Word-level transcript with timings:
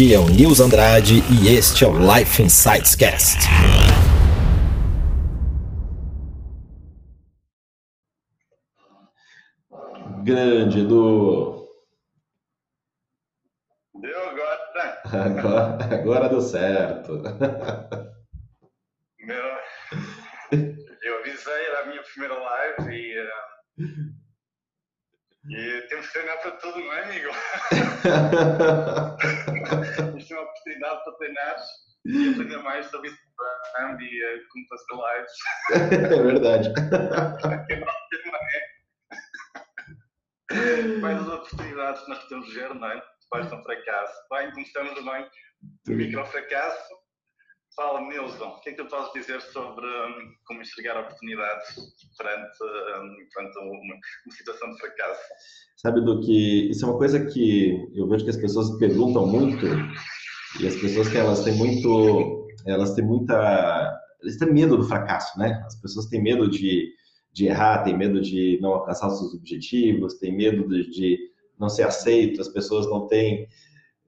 Aqui 0.00 0.14
é 0.14 0.18
o 0.18 0.30
Nils 0.30 0.60
Andrade 0.60 1.22
e 1.30 1.54
este 1.54 1.84
é 1.84 1.86
o 1.86 1.92
Life 1.92 2.42
Insights 2.42 2.94
Cast. 2.94 3.40
Grande, 10.24 10.80
Edu. 10.80 11.68
Deu 14.00 14.30
agora, 14.30 14.72
né? 14.74 15.02
Agora, 15.12 15.94
agora 15.94 16.28
deu 16.30 16.40
certo. 16.40 17.20
Meu, 19.20 19.36
eu 21.02 21.18
avisei, 21.18 21.66
era 21.66 21.82
a 21.82 21.86
minha 21.88 22.02
primeira 22.04 22.38
live 22.38 22.90
e, 22.90 23.18
eh, 23.18 23.28
e 25.50 25.82
temos 25.88 26.06
que 26.06 26.12
treinar 26.12 26.38
para 26.40 26.52
tudo, 26.52 26.78
não 26.78 26.92
é, 26.92 27.02
amigo? 27.04 27.30
Isto 30.16 30.34
é 30.34 30.36
uma 30.36 30.44
oportunidade 30.44 31.04
para 31.04 31.12
treinar 31.14 31.56
e 32.06 32.30
aprender 32.30 32.58
mais 32.58 32.86
sobre 32.86 33.10
Instagram 33.10 33.98
e 34.00 34.22
eh, 34.22 34.38
como 34.48 34.64
fazer 34.68 34.94
lives. 34.94 35.32
É 36.12 36.22
verdade. 36.22 36.72
Que 37.66 37.76
não, 37.76 37.88
é. 38.38 38.40
Quais 41.00 41.18
as 41.20 41.28
oportunidades 41.28 42.02
que 42.02 42.10
nós 42.10 42.18
podemos 42.24 42.52
ver, 42.54 42.74
não 42.74 42.90
é? 42.90 43.02
Depois 43.22 43.48
de 43.48 43.54
um 43.54 43.62
fracasso. 43.62 44.14
Bem, 44.30 44.50
começamos 44.52 45.04
bem 45.04 45.30
do 45.84 45.92
microfracasso. 45.92 46.94
Fala, 47.80 48.06
Nilson, 48.06 48.44
o 48.44 48.60
que 48.60 48.68
é 48.68 48.72
que 48.72 48.82
tu 48.82 48.90
podes 48.90 49.10
dizer 49.14 49.40
sobre 49.40 49.86
hum, 49.86 50.34
como 50.44 50.60
enxergar 50.60 51.00
oportunidades 51.00 51.66
perante, 52.18 52.62
hum, 52.62 53.16
perante 53.34 53.58
uma, 53.58 53.70
uma 53.70 54.36
situação 54.36 54.70
de 54.70 54.78
fracasso? 54.78 55.22
Sabe 55.78 56.02
do 56.02 56.20
que 56.20 56.68
isso 56.68 56.84
é 56.84 56.88
uma 56.90 56.98
coisa 56.98 57.24
que 57.24 57.88
eu 57.94 58.06
vejo 58.06 58.24
que 58.24 58.30
as 58.32 58.36
pessoas 58.36 58.78
perguntam 58.78 59.26
muito 59.26 59.64
e 60.60 60.66
as 60.66 60.76
pessoas 60.76 61.08
que 61.08 61.16
elas 61.16 61.42
têm 61.42 61.54
muito, 61.54 62.46
elas 62.66 62.92
têm 62.92 63.02
muita, 63.02 63.98
eles 64.20 64.36
têm 64.36 64.52
medo 64.52 64.76
do 64.76 64.84
fracasso, 64.84 65.38
né? 65.38 65.62
As 65.64 65.80
pessoas 65.80 66.04
têm 66.08 66.22
medo 66.22 66.50
de, 66.50 66.86
de 67.32 67.46
errar, 67.46 67.82
têm 67.82 67.96
medo 67.96 68.20
de 68.20 68.58
não 68.60 68.74
alcançar 68.74 69.06
os 69.06 69.20
seus 69.20 69.32
objetivos, 69.32 70.18
têm 70.18 70.36
medo 70.36 70.68
de, 70.68 70.90
de 70.90 71.18
não 71.58 71.70
ser 71.70 71.84
aceito, 71.84 72.42
as 72.42 72.48
pessoas 72.48 72.84
não 72.90 73.06
têm 73.06 73.48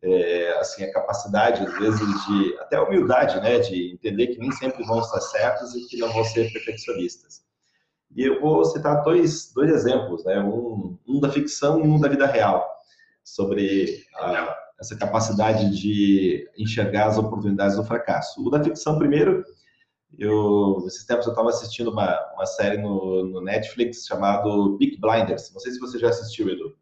é, 0.02 0.58
assim 0.58 0.84
a 0.84 0.92
capacidade 0.92 1.64
às 1.64 1.78
vezes 1.78 2.26
de 2.26 2.58
até 2.58 2.76
a 2.76 2.82
humildade, 2.82 3.40
né, 3.40 3.58
de 3.58 3.92
entender 3.92 4.28
que 4.28 4.38
nem 4.38 4.50
sempre 4.52 4.84
vão 4.84 5.00
estar 5.00 5.20
certos 5.20 5.74
e 5.74 5.86
que 5.86 5.96
não 5.98 6.12
vão 6.12 6.24
ser 6.24 6.52
perfeccionistas. 6.52 7.42
E 8.14 8.24
eu 8.24 8.40
vou 8.40 8.64
citar 8.64 9.02
dois, 9.02 9.52
dois 9.54 9.70
exemplos, 9.70 10.24
né, 10.24 10.38
um, 10.40 10.98
um 11.06 11.20
da 11.20 11.30
ficção 11.30 11.80
e 11.80 11.82
um 11.82 12.00
da 12.00 12.08
vida 12.08 12.26
real 12.26 12.68
sobre 13.24 14.04
a, 14.16 14.56
essa 14.80 14.96
capacidade 14.96 15.70
de 15.70 16.50
enxergar 16.58 17.06
as 17.06 17.18
oportunidades 17.18 17.76
do 17.76 17.84
fracasso. 17.84 18.44
O 18.44 18.50
da 18.50 18.62
ficção 18.62 18.98
primeiro, 18.98 19.44
eu 20.18 20.82
esses 20.86 21.06
tempos 21.06 21.26
eu 21.26 21.32
estava 21.32 21.48
assistindo 21.48 21.90
uma, 21.90 22.18
uma 22.34 22.44
série 22.44 22.76
no, 22.78 23.24
no 23.24 23.40
Netflix 23.40 24.04
chamado 24.04 24.76
Peak 24.78 25.00
Blinders. 25.00 25.52
Não 25.52 25.60
sei 25.60 25.72
se 25.72 25.78
você 25.78 25.98
já 25.98 26.08
assistiu, 26.08 26.48
Edu. 26.48 26.76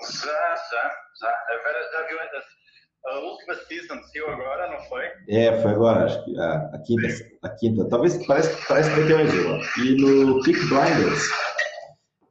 Já, 0.00 0.56
já, 0.56 0.92
já. 1.20 1.28
A 1.28 1.62
Vera 1.62 1.90
já 1.92 2.06
viu 2.06 2.18
a, 2.18 3.10
a 3.10 3.18
última 3.20 3.54
season, 3.54 4.02
saiu 4.02 4.28
agora, 4.28 4.70
não 4.70 4.80
foi? 4.84 5.04
É, 5.28 5.60
foi 5.60 5.70
agora, 5.72 6.04
acho 6.04 6.24
que 6.24 6.38
a, 6.38 6.70
a 6.72 6.78
quinta, 6.78 7.08
a 7.42 7.48
quinta. 7.50 7.88
Talvez 7.88 8.26
parece, 8.26 8.66
parece 8.66 8.90
que 8.90 8.96
vai 9.00 9.06
ter 9.06 9.14
mais 9.14 9.32
uma. 9.34 9.84
E 9.84 9.96
no 9.96 10.42
Peak 10.42 10.58
Blinders, 10.66 11.30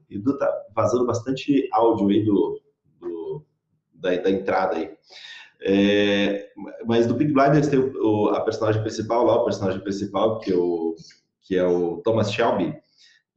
Edu 0.10 0.38
tá 0.38 0.52
vazando 0.76 1.06
bastante 1.06 1.68
áudio 1.72 2.10
aí 2.10 2.26
do, 2.26 2.62
do 3.00 3.46
da, 3.94 4.16
da 4.16 4.30
entrada 4.30 4.76
aí. 4.76 4.98
É, 5.62 6.50
mas 6.86 7.06
do 7.06 7.16
Peak 7.16 7.34
Blinders 7.34 7.68
tem 7.68 7.80
o, 7.80 7.92
o, 8.02 8.30
a 8.30 8.42
personagem 8.42 8.82
principal 8.82 9.26
lá, 9.26 9.36
o 9.36 9.46
personagem 9.46 9.82
principal 9.82 10.40
que, 10.40 10.52
é 10.52 10.56
o, 10.56 10.96
que 11.42 11.58
é 11.58 11.66
o 11.66 11.98
Thomas 11.98 12.32
Shelby. 12.32 12.76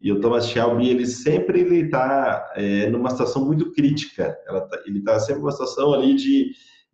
E 0.03 0.11
o 0.11 0.21
Thomas 0.21 0.49
Shelby, 0.49 0.89
ele 0.89 1.07
sempre 1.07 1.61
ele 1.61 1.83
está 1.83 2.53
é, 2.57 2.89
numa 2.89 3.11
situação 3.11 3.45
muito 3.45 3.71
crítica. 3.71 4.37
Tá, 4.45 4.83
ele 4.85 4.99
está 4.99 5.21
sempre 5.21 5.41
numa 5.41 5.53
situação 5.53 5.95
ali 5.95 6.17
de, 6.17 6.51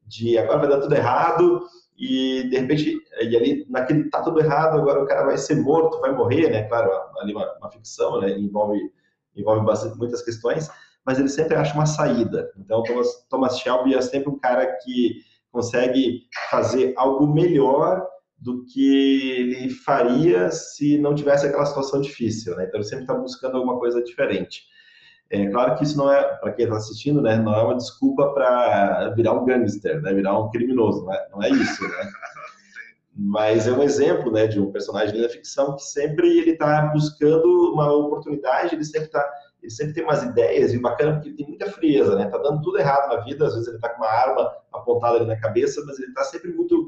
de 0.07 0.37
agora 0.37 0.59
vai 0.59 0.69
dar 0.69 0.81
tudo 0.81 0.95
errado 0.95 1.63
e 1.97 2.49
de 2.51 2.59
repente 2.59 2.99
e 3.21 3.37
ali 3.37 3.67
naquele 3.71 4.11
tá 4.11 4.23
tudo 4.23 4.41
errado 4.41 4.79
agora 4.79 5.03
o 5.03 5.07
cara 5.07 5.25
vai 5.25 5.39
ser 5.39 5.57
morto, 5.57 6.01
vai 6.01 6.15
morrer, 6.15 6.51
né? 6.51 6.65
Claro, 6.65 6.91
ali 7.21 7.33
uma, 7.33 7.51
uma 7.57 7.71
ficção, 7.71 8.21
né? 8.21 8.39
Envolve 8.39 8.79
envolve 9.35 9.65
bastante, 9.65 9.97
muitas 9.97 10.23
questões, 10.23 10.69
mas 11.07 11.19
ele 11.19 11.29
sempre 11.29 11.55
acha 11.55 11.73
uma 11.75 11.87
saída. 11.87 12.53
Então, 12.59 12.83
Thomas, 12.83 13.27
Thomas 13.31 13.59
Shelby 13.59 13.95
é 13.95 14.03
sempre 14.03 14.29
um 14.29 14.39
cara 14.39 14.67
que 14.85 15.23
consegue 15.51 16.25
fazer 16.51 16.93
algo 16.97 17.27
melhor 17.27 18.07
do 18.39 18.65
que 18.65 19.33
ele 19.33 19.71
faria 19.71 20.51
se 20.51 20.97
não 20.99 21.15
tivesse 21.15 21.47
aquela 21.47 21.67
situação 21.67 22.01
difícil, 22.01 22.55
né? 22.57 22.65
Então 22.65 22.79
ele 22.79 22.89
sempre 22.89 23.05
está 23.05 23.15
buscando 23.15 23.57
alguma 23.57 23.79
coisa 23.79 24.03
diferente. 24.03 24.63
É 25.31 25.47
claro 25.51 25.77
que 25.77 25.85
isso 25.85 25.99
não 25.99 26.11
é, 26.11 26.23
para 26.37 26.53
quem 26.53 26.65
está 26.65 26.77
assistindo, 26.77 27.21
né? 27.21 27.37
Não 27.37 27.55
é 27.55 27.63
uma 27.63 27.77
desculpa 27.77 28.33
para 28.33 29.11
virar 29.11 29.35
um 29.35 29.45
gangster, 29.45 30.01
né? 30.01 30.15
Virar 30.15 30.39
um 30.39 30.51
criminoso, 30.51 31.05
não 31.05 31.13
é, 31.13 31.29
não 31.31 31.43
é 31.43 31.51
isso, 31.51 31.83
né? 31.83 32.11
Mas 33.21 33.67
é 33.67 33.73
um 33.73 33.83
exemplo, 33.83 34.31
né, 34.31 34.47
de 34.47 34.61
um 34.61 34.71
personagem 34.71 35.21
da 35.21 35.29
ficção 35.29 35.75
que 35.75 35.83
sempre 35.83 36.39
ele 36.39 36.53
está 36.53 36.83
buscando 36.83 37.73
uma 37.73 37.93
oportunidade, 37.93 38.77
ele 38.77 38.85
sempre 38.85 39.09
tá, 39.09 39.29
ele 39.61 39.73
sempre 39.73 39.95
tem 39.95 40.05
umas 40.05 40.23
ideias 40.23 40.73
e 40.73 40.79
bacana 40.79 41.15
porque 41.15 41.31
ele 41.31 41.37
tem 41.37 41.49
muita 41.49 41.69
frieza, 41.69 42.15
né? 42.15 42.29
Tá 42.29 42.39
dando 42.39 42.63
tudo 42.63 42.79
errado 42.79 43.13
na 43.13 43.25
vida, 43.25 43.45
às 43.45 43.55
vezes 43.55 43.67
ele 43.67 43.77
está 43.79 43.89
com 43.89 44.05
uma 44.05 44.09
arma 44.09 44.53
apontada 44.73 45.17
ali 45.17 45.27
na 45.27 45.41
cabeça, 45.41 45.83
mas 45.85 45.99
ele 45.99 46.11
está 46.11 46.23
sempre 46.23 46.53
muito 46.53 46.88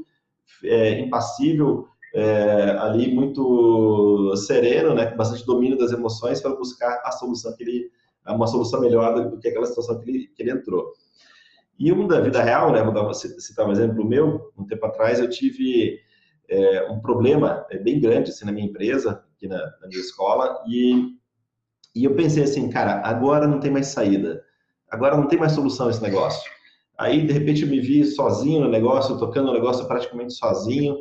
é, 0.64 0.98
impassível, 1.00 1.88
é, 2.14 2.76
ali 2.78 3.12
muito 3.14 4.34
sereno, 4.36 4.94
né, 4.94 5.06
com 5.06 5.16
bastante 5.16 5.46
domínio 5.46 5.78
das 5.78 5.92
emoções 5.92 6.40
para 6.40 6.54
buscar 6.54 7.00
a 7.04 7.12
solução 7.12 7.54
que 7.56 7.62
ele, 7.62 7.90
uma 8.26 8.46
solução 8.46 8.80
melhor 8.80 9.30
do 9.30 9.38
que 9.38 9.48
aquela 9.48 9.66
situação 9.66 9.98
que 10.00 10.10
ele, 10.10 10.26
que 10.28 10.42
ele 10.42 10.50
entrou. 10.50 10.92
E 11.78 11.92
um 11.92 12.06
da 12.06 12.20
vida 12.20 12.42
real, 12.42 12.72
né, 12.72 12.82
vou 12.82 13.14
citar 13.14 13.66
um 13.66 13.72
exemplo 13.72 14.04
meu, 14.04 14.52
um 14.58 14.66
tempo 14.66 14.84
atrás 14.86 15.18
eu 15.20 15.30
tive 15.30 15.98
é, 16.48 16.90
um 16.90 17.00
problema 17.00 17.64
é, 17.70 17.78
bem 17.78 18.00
grande 18.00 18.30
assim, 18.30 18.44
na 18.44 18.52
minha 18.52 18.66
empresa, 18.66 19.24
aqui 19.34 19.46
na, 19.46 19.58
na 19.80 19.86
minha 19.86 20.00
escola, 20.00 20.62
e, 20.68 21.14
e 21.94 22.04
eu 22.04 22.14
pensei 22.14 22.42
assim, 22.42 22.68
cara, 22.68 23.00
agora 23.04 23.46
não 23.46 23.60
tem 23.60 23.70
mais 23.70 23.86
saída, 23.86 24.44
agora 24.90 25.16
não 25.16 25.28
tem 25.28 25.38
mais 25.38 25.52
solução 25.52 25.88
esse 25.88 26.02
negócio 26.02 26.50
Aí, 27.00 27.26
de 27.26 27.32
repente, 27.32 27.62
eu 27.62 27.68
me 27.68 27.80
vi 27.80 28.04
sozinho 28.04 28.60
no 28.60 28.68
negócio, 28.68 29.16
tocando 29.16 29.48
o 29.48 29.54
negócio 29.54 29.86
praticamente 29.86 30.34
sozinho. 30.34 30.98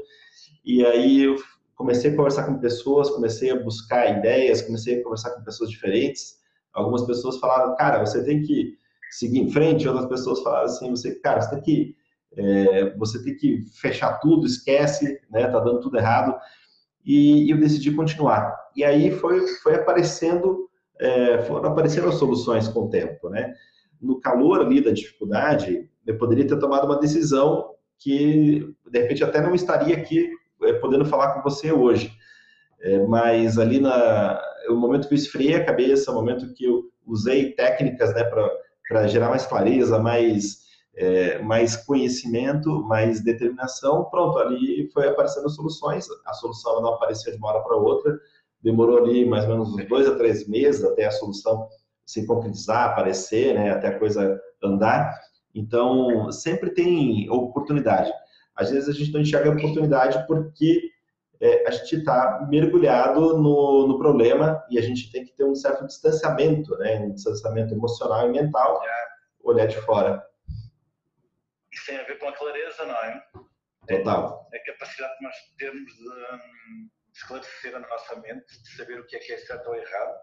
E 0.64 0.86
aí, 0.86 1.24
eu 1.24 1.36
comecei 1.76 2.14
a 2.14 2.16
conversar 2.16 2.46
com 2.46 2.58
pessoas, 2.58 3.10
comecei 3.10 3.52
a 3.52 3.62
buscar 3.62 4.18
ideias, 4.18 4.62
comecei 4.62 4.98
a 4.98 5.04
conversar 5.04 5.32
com 5.32 5.44
pessoas 5.44 5.70
diferentes. 5.70 6.38
Algumas 6.74 7.06
pessoas 7.06 7.38
falaram, 7.38 7.76
cara, 7.76 8.00
você 8.00 8.24
tem 8.24 8.42
que 8.42 8.78
seguir 9.12 9.40
em 9.40 9.52
frente. 9.52 9.90
Outras 9.90 10.08
pessoas 10.08 10.42
falaram 10.42 10.68
assim, 10.68 10.90
você, 10.90 11.16
cara, 11.20 11.42
você 11.42 11.50
tem 11.56 11.62
que, 11.62 11.96
é, 12.38 12.98
você 12.98 13.22
tem 13.22 13.36
que 13.36 13.66
fechar 13.82 14.20
tudo, 14.22 14.48
esquece, 14.48 15.20
né? 15.30 15.48
Tá 15.48 15.60
dando 15.60 15.82
tudo 15.82 15.98
errado. 15.98 16.34
E, 17.04 17.44
e 17.46 17.52
eu 17.52 17.60
decidi 17.60 17.92
continuar. 17.92 18.56
E 18.74 18.86
aí 18.86 19.12
foi, 19.12 19.46
foi 19.58 19.76
aparecendo, 19.76 20.70
é, 20.98 21.40
foram 21.40 21.72
aparecendo 21.72 22.08
as 22.08 22.16
soluções 22.16 22.70
com 22.70 22.86
o 22.86 22.90
tempo, 22.90 23.28
né? 23.28 23.54
No 24.02 24.20
calor 24.20 24.62
ali 24.62 24.82
da 24.82 24.92
dificuldade, 24.92 25.90
eu 26.06 26.18
poderia 26.18 26.48
ter 26.48 26.58
tomado 26.58 26.86
uma 26.86 27.00
decisão 27.00 27.72
que, 27.98 28.74
de 28.90 29.00
repente, 29.00 29.24
até 29.24 29.42
não 29.42 29.54
estaria 29.54 29.96
aqui 29.96 30.30
é, 30.64 30.74
podendo 30.74 31.06
falar 31.06 31.34
com 31.34 31.50
você 31.50 31.72
hoje. 31.72 32.12
É, 32.82 33.06
mas 33.06 33.58
ali 33.58 33.80
na 33.80 34.42
o 34.70 34.76
momento 34.76 35.08
que 35.08 35.14
eu 35.14 35.18
esfriei 35.18 35.56
a 35.56 35.66
cabeça, 35.66 36.12
o 36.12 36.14
momento 36.14 36.54
que 36.54 36.66
eu 36.66 36.84
usei 37.06 37.54
técnicas 37.54 38.14
né, 38.14 38.24
para 38.24 39.08
gerar 39.08 39.30
mais 39.30 39.46
clareza, 39.46 39.98
mais, 39.98 40.60
é, 40.96 41.40
mais 41.40 41.76
conhecimento, 41.76 42.84
mais 42.84 43.22
determinação, 43.22 44.06
pronto, 44.06 44.38
ali 44.38 44.90
foi 44.94 45.08
aparecendo 45.08 45.50
soluções. 45.50 46.06
A 46.26 46.34
solução 46.34 46.82
não 46.82 46.94
aparecia 46.94 47.32
de 47.32 47.38
uma 47.38 47.50
hora 47.50 47.64
para 47.64 47.76
outra, 47.76 48.18
demorou 48.62 48.98
ali 48.98 49.26
mais 49.26 49.46
ou 49.46 49.52
menos 49.52 49.74
uns 49.74 49.88
dois 49.88 50.08
a 50.08 50.16
três 50.16 50.48
meses 50.48 50.84
até 50.84 51.06
a 51.06 51.12
solução 51.12 51.68
se 52.10 52.26
concretizar, 52.26 52.90
aparecer, 52.90 53.54
né, 53.54 53.70
até 53.70 53.90
a 53.90 54.00
coisa 54.00 54.42
andar. 54.64 55.16
Então, 55.54 56.32
sempre 56.32 56.72
tem 56.72 57.30
oportunidade. 57.30 58.12
Às 58.56 58.72
vezes 58.72 58.90
a 58.90 58.94
gente 58.94 59.14
não 59.14 59.22
enxerga 59.22 59.52
a 59.52 59.54
oportunidade 59.54 60.26
porque 60.26 60.90
é, 61.40 61.68
a 61.68 61.72
gente 61.72 61.98
está 61.98 62.48
mergulhado 62.50 63.38
no, 63.38 63.88
no, 63.88 64.00
problema 64.00 64.66
e 64.72 64.80
a 64.80 64.82
gente 64.82 65.12
tem 65.12 65.24
que 65.24 65.34
ter 65.34 65.44
um 65.44 65.54
certo 65.54 65.86
distanciamento, 65.86 66.76
né, 66.80 67.00
um 67.00 67.14
distanciamento 67.14 67.76
emocional 67.76 68.28
e 68.28 68.32
mental, 68.32 68.82
é. 68.84 68.90
olhar 69.44 69.68
de 69.68 69.78
fora. 69.82 70.26
Isso 71.72 71.86
tem 71.86 71.98
a 71.98 72.04
ver 72.04 72.18
com 72.18 72.28
a 72.28 72.34
clareza, 72.36 72.86
não 72.88 72.96
é? 72.96 73.24
Total. 73.88 74.50
É 74.52 74.58
a 74.58 74.66
capacidade 74.66 75.16
que 75.16 75.24
nós 75.24 75.36
temos 75.60 75.94
de, 75.94 76.10
hum, 76.10 76.90
de 77.12 77.18
esclarecer 77.20 77.76
a 77.76 77.80
nossa 77.80 78.16
mente, 78.16 78.64
de 78.64 78.76
saber 78.76 79.00
o 79.00 79.06
que 79.06 79.16
é 79.16 79.20
que 79.20 79.32
é 79.32 79.38
certo 79.38 79.68
ou 79.68 79.76
errado 79.76 80.18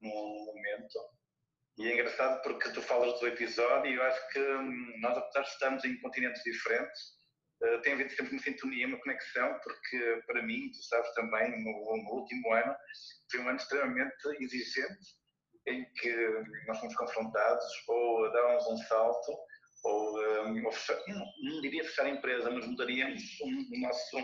no 0.00 0.46
momento 0.46 1.15
E 1.78 1.88
é 1.88 1.92
engraçado 1.92 2.40
porque 2.42 2.70
tu 2.70 2.80
falas 2.80 3.20
do 3.20 3.26
episódio 3.26 3.90
e 3.90 3.96
eu 3.96 4.02
acho 4.02 4.28
que 4.30 4.40
hum, 4.40 4.92
nós, 5.00 5.16
apesar 5.18 5.42
de 5.42 5.48
estarmos 5.48 5.84
em 5.84 6.00
continentes 6.00 6.42
diferentes, 6.42 7.00
uh, 7.62 7.80
tem 7.82 7.92
havido 7.92 8.10
sempre 8.10 8.32
uma 8.32 8.42
sintonia, 8.42 8.86
uma 8.86 9.00
conexão, 9.00 9.58
porque 9.62 10.22
para 10.26 10.42
mim, 10.42 10.70
tu 10.70 10.82
sabes 10.84 11.12
também, 11.12 11.50
no, 11.62 11.96
no 12.02 12.10
último 12.12 12.52
ano, 12.52 12.74
foi 13.30 13.40
um 13.40 13.48
ano 13.48 13.58
extremamente 13.58 14.14
exigente, 14.40 15.16
em 15.66 15.84
que 15.94 16.12
nós 16.66 16.78
fomos 16.78 16.96
confrontados 16.96 17.64
ou 17.88 18.32
dávamos 18.32 18.66
um 18.68 18.76
salto, 18.78 19.32
ou, 19.84 20.46
um, 20.46 20.64
ou 20.64 20.72
fechar, 20.72 20.98
não, 21.08 21.26
não, 21.42 21.60
diria 21.60 21.84
fechar 21.84 22.06
a 22.06 22.10
empresa, 22.10 22.50
mas 22.50 22.66
mudaríamos 22.66 23.22
o 23.40 23.80
nosso, 23.80 24.16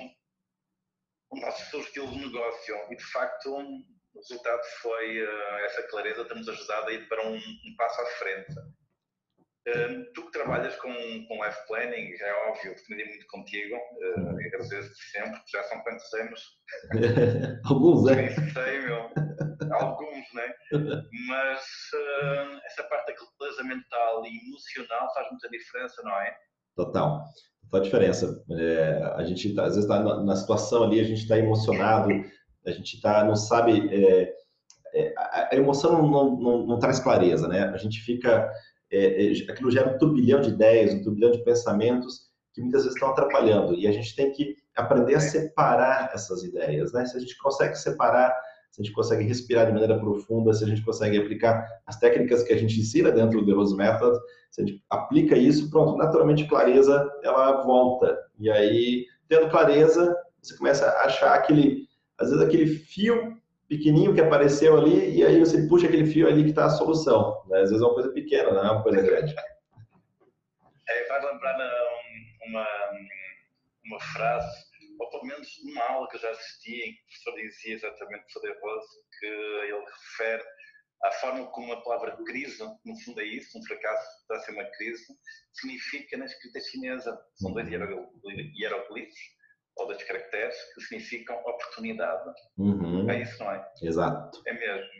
o 1.32 1.40
nosso 1.40 1.81
estilo 1.81 2.08
de 2.08 2.19
negócio. 2.26 2.76
E 2.90 2.96
de 2.96 3.05
facto, 3.05 3.50
o 3.55 4.19
resultado 4.19 4.62
foi 4.82 5.23
uh, 5.23 5.56
essa 5.64 5.82
clareza 5.84 6.25
ter 6.25 6.34
nos 6.34 6.49
ajudado 6.49 6.88
a 6.88 6.93
ir 6.93 7.08
para 7.08 7.26
um, 7.26 7.37
um 7.37 7.76
passo 7.76 8.00
à 8.00 8.06
frente. 8.06 8.52
Uh, 9.69 10.12
tu 10.12 10.26
que 10.26 10.32
trabalhas 10.32 10.75
com, 10.76 10.93
com 10.93 11.44
life 11.44 11.67
planning, 11.69 12.12
é 12.20 12.32
óbvio, 12.49 12.73
aprendi 12.73 13.05
muito 13.05 13.26
contigo, 13.29 13.76
uh, 13.76 14.31
agradeço-te 14.31 15.11
sempre, 15.11 15.40
já 15.49 15.62
são 15.64 15.81
quantos 15.82 16.12
anos? 16.14 16.40
Alguns, 17.64 18.11
é? 18.11 18.31
sei, 18.50 18.81
meu. 18.81 19.08
Alguns, 19.73 20.34
né? 20.34 20.52
Mas 21.29 21.62
uh, 21.94 22.61
essa 22.64 22.82
parte 22.84 23.12
da 23.12 23.19
clareza 23.38 23.62
mental 23.62 24.26
e 24.26 24.49
emocional 24.49 25.14
faz 25.14 25.31
muita 25.31 25.49
diferença, 25.49 26.02
não 26.02 26.20
é? 26.20 26.37
Total. 26.76 27.23
Total 27.72 27.80
diferença. 27.80 28.44
É, 28.50 29.12
a 29.16 29.24
gente, 29.24 29.54
tá, 29.54 29.62
às 29.62 29.76
vezes, 29.76 29.84
está 29.84 29.98
na, 30.02 30.22
na 30.22 30.36
situação 30.36 30.84
ali, 30.84 31.00
a 31.00 31.04
gente 31.04 31.22
está 31.22 31.38
emocionado, 31.38 32.10
a 32.66 32.70
gente 32.70 33.00
tá, 33.00 33.24
não 33.24 33.34
sabe. 33.34 33.88
É, 33.90 34.34
é, 34.94 35.14
a 35.16 35.56
emoção 35.56 36.06
não, 36.06 36.36
não, 36.36 36.66
não, 36.66 36.78
traz 36.78 37.00
clareza, 37.00 37.48
né? 37.48 37.62
A 37.62 37.78
gente 37.78 37.98
fica. 38.00 38.46
É, 38.90 39.26
é, 39.26 39.50
aquilo 39.50 39.70
gera 39.70 39.88
um 39.88 39.96
turbilhão 39.96 40.42
de 40.42 40.50
ideias, 40.50 40.92
um 40.92 41.02
turbilhão 41.02 41.30
de 41.30 41.42
pensamentos 41.44 42.30
que 42.52 42.60
muitas 42.60 42.82
vezes 42.82 42.94
estão 42.94 43.10
atrapalhando. 43.10 43.74
E 43.74 43.86
a 43.86 43.92
gente 43.92 44.14
tem 44.14 44.30
que 44.32 44.54
aprender 44.76 45.14
a 45.14 45.20
separar 45.20 46.10
essas 46.12 46.44
ideias, 46.44 46.92
né? 46.92 47.06
Se 47.06 47.16
a 47.16 47.20
gente 47.20 47.38
consegue 47.38 47.74
separar, 47.74 48.36
se 48.72 48.80
a 48.80 48.84
gente 48.84 48.94
consegue 48.94 49.24
respirar 49.24 49.66
de 49.66 49.72
maneira 49.72 49.98
profunda, 49.98 50.52
se 50.52 50.64
a 50.64 50.66
gente 50.66 50.82
consegue 50.82 51.19
aplicar 51.19 51.64
as 51.86 51.98
técnicas 51.98 52.42
que 52.42 52.52
a 52.52 52.56
gente 52.56 52.80
ensina 52.80 53.12
dentro 53.12 53.40
do 53.40 53.46
The 53.46 53.52
Rose 53.52 53.76
Method, 53.76 54.19
se 54.50 54.62
a 54.62 54.66
gente 54.66 54.82
aplica 54.90 55.36
isso, 55.36 55.70
pronto, 55.70 55.96
naturalmente 55.96 56.48
clareza 56.48 57.08
ela 57.22 57.62
volta. 57.62 58.19
E 58.40 58.50
aí, 58.50 59.06
tendo 59.28 59.50
clareza, 59.50 60.16
você 60.42 60.56
começa 60.56 60.86
a 60.86 61.04
achar 61.04 61.34
aquele 61.34 61.86
às 62.19 62.30
vezes 62.30 62.44
aquele 62.44 62.66
fio 62.66 63.36
pequenininho 63.69 64.14
que 64.14 64.20
apareceu 64.20 64.76
ali, 64.76 65.16
e 65.16 65.24
aí 65.24 65.38
você 65.38 65.66
puxa 65.66 65.86
aquele 65.86 66.06
fio 66.06 66.28
ali 66.28 66.44
que 66.44 66.50
está 66.50 66.66
a 66.66 66.70
solução. 66.70 67.42
Né? 67.48 67.60
Às 67.60 67.70
vezes 67.70 67.82
é 67.82 67.86
uma 67.86 67.94
coisa 67.94 68.12
pequena, 68.12 68.52
não 68.52 68.64
é 68.64 68.70
uma 68.70 68.82
coisa 68.82 69.00
grande. 69.00 69.34
É, 70.88 71.04
faz 71.08 71.24
lembrar 71.24 71.56
uma, 72.48 72.66
uma 73.86 74.00
frase, 74.00 74.71
pelo 75.22 75.26
menos 75.26 75.48
uma 75.58 75.84
aula 75.84 76.08
que 76.08 76.16
eu 76.16 76.20
já 76.20 76.30
assisti, 76.30 76.74
em 76.74 76.92
que 76.92 77.00
o 77.00 77.06
professor 77.06 77.34
dizia 77.36 77.74
exatamente 77.74 78.32
poderoso, 78.34 78.88
que 79.19 79.26
ele 79.26 79.84
refere 79.84 80.42
à 81.04 81.10
forma 81.12 81.50
como 81.50 81.72
a 81.72 81.82
palavra 81.82 82.16
crise, 82.24 82.62
no 82.62 83.00
fundo 83.04 83.20
é 83.20 83.24
isso, 83.24 83.58
um 83.58 83.62
fracasso 83.64 84.20
está 84.22 84.36
a 84.36 84.40
ser 84.40 84.52
uma 84.52 84.64
crise, 84.76 85.06
significa 85.52 86.16
na 86.16 86.26
escrita 86.26 86.60
chinesa, 86.60 87.19
são 87.36 87.52
dois 87.52 87.69
hieroglifos, 87.69 89.19
ou 89.76 89.86
dois 89.86 90.02
caracteres 90.04 90.56
que 90.74 90.80
significam 90.82 91.36
oportunidade. 91.36 92.30
Uhum. 92.58 93.08
É 93.10 93.22
isso, 93.22 93.42
não 93.42 93.50
é? 93.52 93.72
Exato. 93.82 94.42
É 94.46 94.52
mesmo. 94.52 94.90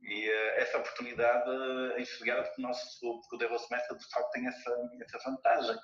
E 0.00 0.28
uh, 0.28 0.50
essa 0.56 0.78
oportunidade 0.78 1.50
é 1.96 2.00
enxergada 2.00 2.44
porque 2.44 2.62
o 2.62 2.66
nosso 2.66 3.20
porque 3.20 3.36
o 3.36 3.38
Devil 3.38 3.58
Semester 3.58 3.98
de 3.98 4.10
facto 4.10 4.30
tem 4.30 4.46
essa, 4.46 4.76
essa 5.02 5.30
vantagem. 5.30 5.76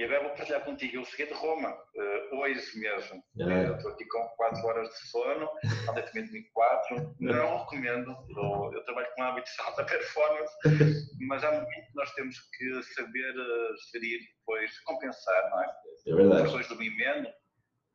E 0.00 0.04
agora 0.04 0.22
vou 0.22 0.30
partilhar 0.30 0.64
contigo. 0.64 0.96
Eu 0.96 1.04
cheguei 1.04 1.26
de 1.26 1.34
Roma, 1.34 1.74
uh, 1.74 2.36
hoje 2.38 2.78
mesmo. 2.78 3.22
É. 3.38 3.76
Estou 3.76 3.92
aqui 3.92 4.06
com 4.06 4.26
4 4.34 4.66
horas 4.66 4.88
de 4.88 5.08
sono, 5.10 5.46
ontem 5.90 6.02
também 6.02 6.24
dormi 6.24 6.42
4. 6.54 7.16
Não 7.20 7.58
recomendo. 7.58 8.16
Eu, 8.30 8.72
eu, 8.72 8.84
trabalho 8.86 9.08
com 9.14 9.22
hábitos 9.22 9.52
de 9.52 9.60
alta 9.60 9.84
performance, 9.84 10.54
mas 11.28 11.44
há 11.44 11.52
momentos 11.52 11.86
que 11.88 11.96
nós 11.96 12.14
temos 12.14 12.40
que 12.56 12.82
saber 12.94 13.30
uh, 13.36 13.74
gerir, 13.92 14.20
depois 14.38 14.80
compensar, 14.84 15.50
não 15.50 15.62
é? 15.62 15.66
É 16.06 16.14
verdade. 16.14 16.42
Depois 16.44 16.68
dormi 16.68 16.96
menos, 16.96 17.34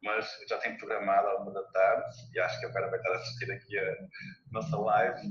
mas 0.04 0.30
já 0.48 0.60
tenho 0.60 0.78
programado 0.78 1.28
à 1.28 1.42
uma 1.42 1.54
da 1.54 1.64
tarde 1.72 2.06
e 2.36 2.40
acho 2.40 2.60
que 2.60 2.68
agora 2.68 2.88
vai 2.92 3.00
estar 3.00 3.14
a 3.14 3.16
assistir 3.16 3.52
aqui 3.52 3.80
a 3.80 3.96
nossa 4.52 4.78
live 4.78 5.22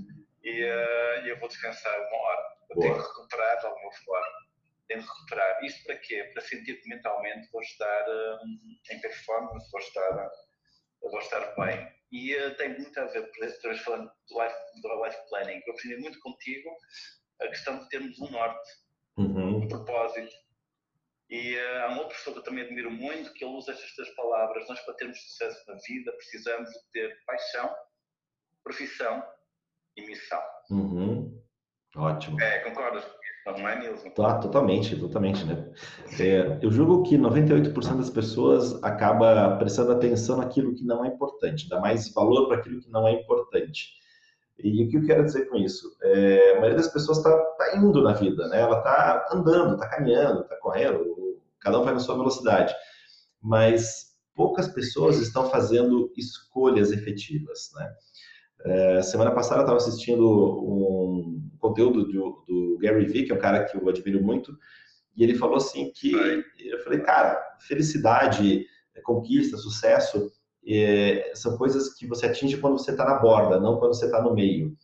e 0.43 0.65
uh, 0.65 1.27
eu 1.29 1.39
vou 1.39 1.49
descansar 1.49 1.97
uma 2.01 2.17
hora. 2.17 2.43
Eu 2.71 2.81
tenho 2.81 2.95
que 2.95 3.01
recuperar 3.01 3.61
de 3.61 3.67
alguma 3.67 3.93
forma 3.93 4.44
que 4.87 4.95
recuperar. 4.95 5.65
Isto 5.65 5.85
para 5.85 5.97
quê? 5.99 6.31
Para 6.33 6.43
sentir 6.43 6.81
que 6.81 6.89
mentalmente 6.89 7.51
vou 7.51 7.63
estar 7.63 8.05
um, 8.09 8.79
em 8.91 9.01
performance, 9.01 9.71
vou 9.71 9.81
estar, 9.81 10.31
vou 11.01 11.19
estar 11.21 11.55
bem. 11.57 11.93
E 12.13 12.35
uh, 12.37 12.57
tem 12.57 12.79
muito 12.79 12.99
a 13.01 13.07
ver, 13.07 13.31
por 13.33 13.45
isso, 13.45 13.85
falando 13.85 14.11
do 14.29 14.43
life, 14.43 14.57
do 14.81 15.05
life 15.05 15.19
planning, 15.29 15.63
eu 15.67 15.73
aprendi 15.73 15.97
muito 15.97 16.19
contigo 16.21 16.71
a 17.41 17.49
questão 17.49 17.79
de 17.81 17.89
termos 17.89 18.21
um 18.21 18.31
norte, 18.31 18.71
uhum. 19.17 19.57
um 19.59 19.69
propósito. 19.69 20.33
E 21.29 21.57
uh, 21.57 21.79
há 21.83 21.89
um 21.89 21.99
outro 21.99 22.09
professor 22.09 22.33
que 22.35 22.39
eu 22.39 22.45
também 22.45 22.65
admiro 22.65 22.91
muito, 22.91 23.33
que 23.33 23.45
ele 23.45 23.55
usa 23.55 23.73
estas 23.73 23.93
três 23.95 24.15
palavras. 24.15 24.69
Nós, 24.69 24.81
para 24.81 24.95
termos 24.95 25.19
sucesso 25.21 25.65
na 25.67 25.75
vida, 25.87 26.13
precisamos 26.13 26.71
de 26.71 26.91
ter 26.93 27.25
paixão, 27.25 27.75
profissão 28.63 29.27
e 29.97 30.07
missão. 30.07 30.43
Uhum. 30.71 31.43
Ótimo. 31.97 32.41
É, 32.41 32.61
concordas? 32.61 33.05
Não 33.47 33.69
é, 33.69 33.79
Nilson? 33.79 34.11
Tá, 34.11 34.39
totalmente, 34.39 34.97
totalmente, 34.97 35.45
né? 35.45 35.71
É, 36.19 36.59
eu 36.63 36.71
julgo 36.71 37.03
que 37.03 37.19
98% 37.19 37.97
das 37.99 38.09
pessoas 38.09 38.83
acaba 38.83 39.57
prestando 39.57 39.93
atenção 39.93 40.39
naquilo 40.39 40.75
que 40.75 40.85
não 40.85 41.05
é 41.05 41.09
importante, 41.09 41.69
dá 41.69 41.79
mais 41.79 42.13
valor 42.13 42.49
para 42.49 42.57
aquilo 42.57 42.81
que 42.81 42.91
não 42.91 43.07
é 43.07 43.13
importante. 43.13 43.93
E 44.59 44.85
o 44.85 44.89
que 44.89 44.97
eu 44.97 45.05
quero 45.05 45.25
dizer 45.25 45.47
com 45.49 45.57
isso? 45.57 45.95
É, 46.03 46.53
a 46.53 46.55
maioria 46.55 46.77
das 46.77 46.93
pessoas 46.93 47.19
está 47.19 47.37
tá 47.37 47.77
indo 47.77 48.03
na 48.03 48.13
vida, 48.13 48.49
né? 48.49 48.61
Ela 48.61 48.79
está 48.79 49.29
andando, 49.33 49.75
está 49.75 49.89
caminhando, 49.89 50.43
está 50.43 50.57
correndo, 50.57 51.05
cada 51.61 51.79
um 51.81 51.85
vai 51.85 51.93
na 51.93 52.01
sua 52.01 52.17
velocidade. 52.17 52.73
Mas 53.43 54.15
poucas 54.35 54.69
pessoas 54.69 55.19
estão 55.19 55.51
fazendo 55.51 56.11
escolhas 56.17 56.93
efetivas, 56.93 57.71
né? 57.75 57.93
É, 58.65 59.03
semana 59.03 59.31
passada 59.31 59.61
eu 59.61 59.65
estava 59.65 59.77
assistindo 59.77 60.27
um 60.27 61.51
conteúdo 61.59 62.05
do, 62.05 62.45
do, 62.47 62.79
Gary 62.81 63.05
Vee, 63.05 63.25
que 63.25 63.33
é 63.33 63.35
um 63.35 63.39
cara 63.39 63.65
que 63.65 63.77
eu 63.77 63.87
admiro 63.89 64.23
muito, 64.23 64.57
e 65.15 65.23
ele 65.23 65.35
falou 65.35 65.57
assim 65.57 65.93
que 65.95 66.13
eu 66.59 66.79
falei, 66.83 67.01
cara, 67.01 67.41
felicidade, 67.61 68.67
conquista, 69.05 69.57
sucesso 69.57 70.33
é, 70.67 71.31
são 71.35 71.59
coisas 71.59 71.95
que 71.95 72.07
você 72.07 72.27
atinge 72.27 72.57
quando 72.57 72.79
você 72.79 72.91
está 72.91 73.05
na 73.05 73.19
borda, 73.19 73.61
não 73.61 73.79
quando 73.79 73.95
você 73.95 74.07
está 74.07 74.23
no 74.23 74.35
meio. 74.35 74.75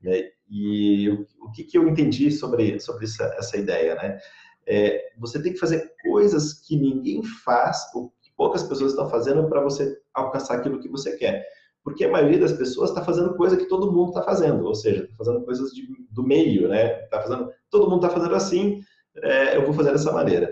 Né? 0.00 0.30
E 0.48 1.10
o, 1.10 1.26
o 1.46 1.52
que, 1.52 1.64
que, 1.64 1.76
eu 1.76 1.86
entendi 1.86 2.30
sobre 2.30 2.80
sobre 2.80 3.04
essa, 3.04 3.24
essa 3.38 3.56
ideia, 3.58 3.94
né? 3.96 4.18
É, 4.66 5.12
você 5.18 5.40
tem 5.42 5.52
que 5.52 5.58
fazer 5.58 5.92
coisas 6.02 6.54
que 6.54 6.76
ninguém 6.76 7.22
faz, 7.22 7.78
ou 7.94 8.10
que 8.22 8.30
poucas 8.36 8.62
pessoas 8.62 8.92
estão 8.92 9.08
fazendo 9.08 9.48
para 9.48 9.62
você 9.62 9.98
alcançar 10.14 10.56
aquilo 10.56 10.80
que 10.80 10.88
você 10.88 11.16
quer 11.16 11.46
porque 11.88 12.04
a 12.04 12.10
maioria 12.10 12.38
das 12.38 12.52
pessoas 12.52 12.90
está 12.90 13.02
fazendo 13.02 13.34
coisa 13.34 13.56
que 13.56 13.64
todo 13.64 13.90
mundo 13.90 14.10
está 14.10 14.22
fazendo, 14.22 14.66
ou 14.66 14.74
seja, 14.74 15.04
está 15.04 15.16
fazendo 15.16 15.42
coisas 15.42 15.70
de, 15.70 15.88
do 16.10 16.22
meio, 16.22 16.68
né? 16.68 16.88
Tá 17.06 17.22
fazendo, 17.22 17.50
todo 17.70 17.88
mundo 17.88 18.04
está 18.04 18.10
fazendo 18.10 18.34
assim, 18.34 18.82
é, 19.22 19.56
eu 19.56 19.64
vou 19.64 19.72
fazer 19.72 19.92
dessa 19.92 20.12
maneira. 20.12 20.50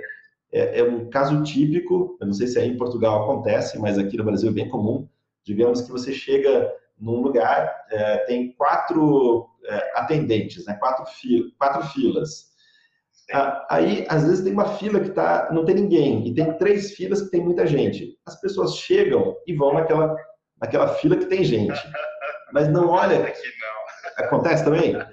É, 0.50 0.81
é, 0.81 0.83
um 0.83 1.11
caso 1.11 1.43
típico, 1.43 2.16
eu 2.19 2.26
não 2.26 2.33
sei 2.33 2.47
se 2.47 2.59
aí 2.59 2.69
em 2.69 2.78
Portugal 2.78 3.23
acontece, 3.23 3.78
mas 3.78 3.99
aqui 3.99 4.16
no 4.16 4.25
Brasil 4.25 4.49
é 4.49 4.52
bem 4.55 4.69
comum. 4.71 5.07
Digamos 5.45 5.83
que 5.83 5.93
você 5.93 6.11
chega 6.11 6.73
num 6.99 7.21
lugar, 7.21 7.85
é, 7.90 8.16
tem 8.25 8.52
quatro 8.52 9.47
é, 9.66 10.00
atendentes, 10.00 10.64
né? 10.64 10.73
Quatro, 10.81 11.05
quatro 11.59 11.87
filas. 11.88 12.47
Aí, 13.69 14.07
às 14.09 14.25
vezes, 14.25 14.43
tem 14.43 14.55
uma 14.55 14.76
fila 14.78 15.00
que 15.00 15.11
tá, 15.11 15.50
não 15.52 15.66
tem 15.66 15.75
ninguém, 15.75 16.26
e 16.26 16.33
tem 16.33 16.57
três 16.57 16.93
filas 16.93 17.21
que 17.21 17.31
tem 17.31 17.45
muita 17.45 17.66
gente. 17.66 18.16
As 18.25 18.40
pessoas 18.40 18.76
chegam 18.76 19.37
e 19.47 19.52
vão 19.52 19.75
naquela 19.75 20.16
naquela 20.60 20.88
fila 20.88 21.16
que 21.16 21.26
tem 21.26 21.44
gente. 21.44 21.80
Mas 22.52 22.68
não 22.68 22.88
olha. 22.88 23.25
Aqui 23.25 23.48
não. 23.60 23.76
Acontece 24.25 24.64
também? 24.64 24.92
Não, 24.92 25.06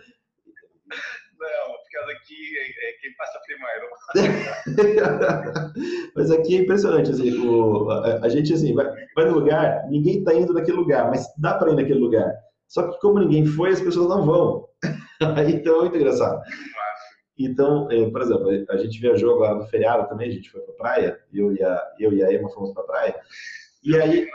porque 1.81 1.97
aqui 2.11 2.57
é, 2.57 2.89
é 2.89 2.93
quem 3.01 3.15
passa 3.17 3.39
primeiro. 3.45 3.87
mas 6.15 6.31
aqui 6.31 6.57
é 6.57 6.61
impressionante, 6.61 7.11
assim, 7.11 7.37
o, 7.39 7.89
a, 7.89 8.25
a, 8.25 8.29
gente 8.29 8.53
assim, 8.53 8.73
vai, 8.73 8.85
vai 9.15 9.25
no 9.25 9.33
lugar, 9.33 9.85
ninguém 9.89 10.19
está 10.19 10.33
indo 10.33 10.53
naquele 10.53 10.77
lugar, 10.77 11.09
mas 11.09 11.27
dá 11.37 11.55
para 11.55 11.71
ir 11.71 11.75
naquele 11.75 11.99
lugar. 11.99 12.33
Só 12.67 12.89
que 12.89 12.99
como 12.99 13.19
ninguém 13.19 13.45
foi, 13.45 13.71
as 13.71 13.81
pessoas 13.81 14.07
não 14.09 14.25
vão. 14.25 14.67
então 15.49 15.77
é 15.77 15.81
muito 15.81 15.97
engraçado. 15.97 16.41
Então, 17.37 17.91
é, 17.91 18.09
por 18.09 18.21
exemplo, 18.21 18.49
a 18.69 18.77
gente 18.77 18.99
viajou 18.99 19.33
agora 19.33 19.55
no 19.55 19.65
feriado 19.65 20.07
também, 20.07 20.29
a 20.29 20.33
gente 20.33 20.49
foi 20.49 20.61
para 20.61 20.73
praia, 20.75 21.19
eu 21.33 21.53
e 21.53 21.61
a, 21.63 21.91
eu 21.99 22.13
e 22.13 22.23
a 22.23 22.31
Emma 22.31 22.49
fomos 22.49 22.71
para 22.73 22.83
praia. 22.83 23.15
E 23.83 23.99
aí, 23.99 24.27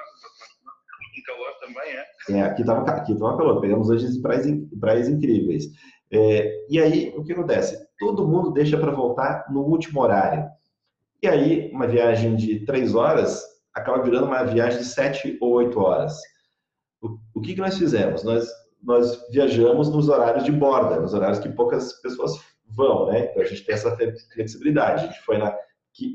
calor 1.29 1.53
também, 1.61 1.93
é? 1.93 2.07
É, 2.31 2.43
aqui 2.43 2.63
estava 2.63 2.91
aqui 2.91 3.19
calor. 3.19 3.61
Pegamos 3.61 3.91
hoje 3.91 4.21
praias, 4.21 4.47
praias 4.81 5.09
incríveis. 5.09 5.67
É, 6.11 6.67
e 6.71 6.81
aí, 6.81 7.13
o 7.17 7.23
que 7.23 7.33
acontece? 7.33 7.79
Todo 7.99 8.27
mundo 8.27 8.53
deixa 8.53 8.79
para 8.79 8.91
voltar 8.91 9.47
no 9.51 9.61
último 9.61 10.01
horário. 10.01 10.49
E 11.23 11.29
aí, 11.29 11.71
uma 11.73 11.87
viagem 11.87 12.35
de 12.35 12.65
três 12.65 12.95
horas 12.95 13.45
acaba 13.75 14.03
virando 14.03 14.27
uma 14.27 14.43
viagem 14.45 14.79
de 14.79 14.85
sete 14.85 15.37
ou 15.41 15.53
oito 15.55 15.79
horas. 15.81 16.17
O, 17.01 17.19
o 17.35 17.41
que, 17.41 17.55
que 17.55 17.61
nós 17.61 17.77
fizemos? 17.77 18.25
Nós, 18.25 18.49
nós 18.83 19.29
viajamos 19.31 19.91
nos 19.91 20.09
horários 20.09 20.45
de 20.45 20.53
borda, 20.53 21.01
nos 21.01 21.13
horários 21.13 21.39
que 21.39 21.49
poucas 21.49 21.93
pessoas 22.01 22.33
vão, 22.67 23.07
né? 23.07 23.29
Então 23.31 23.43
a 23.43 23.47
gente 23.47 23.65
tem 23.65 23.75
essa 23.75 23.97
flexibilidade. 24.33 25.05
A 25.05 25.07
gente 25.07 25.21
foi 25.21 25.39
na. 25.39 25.55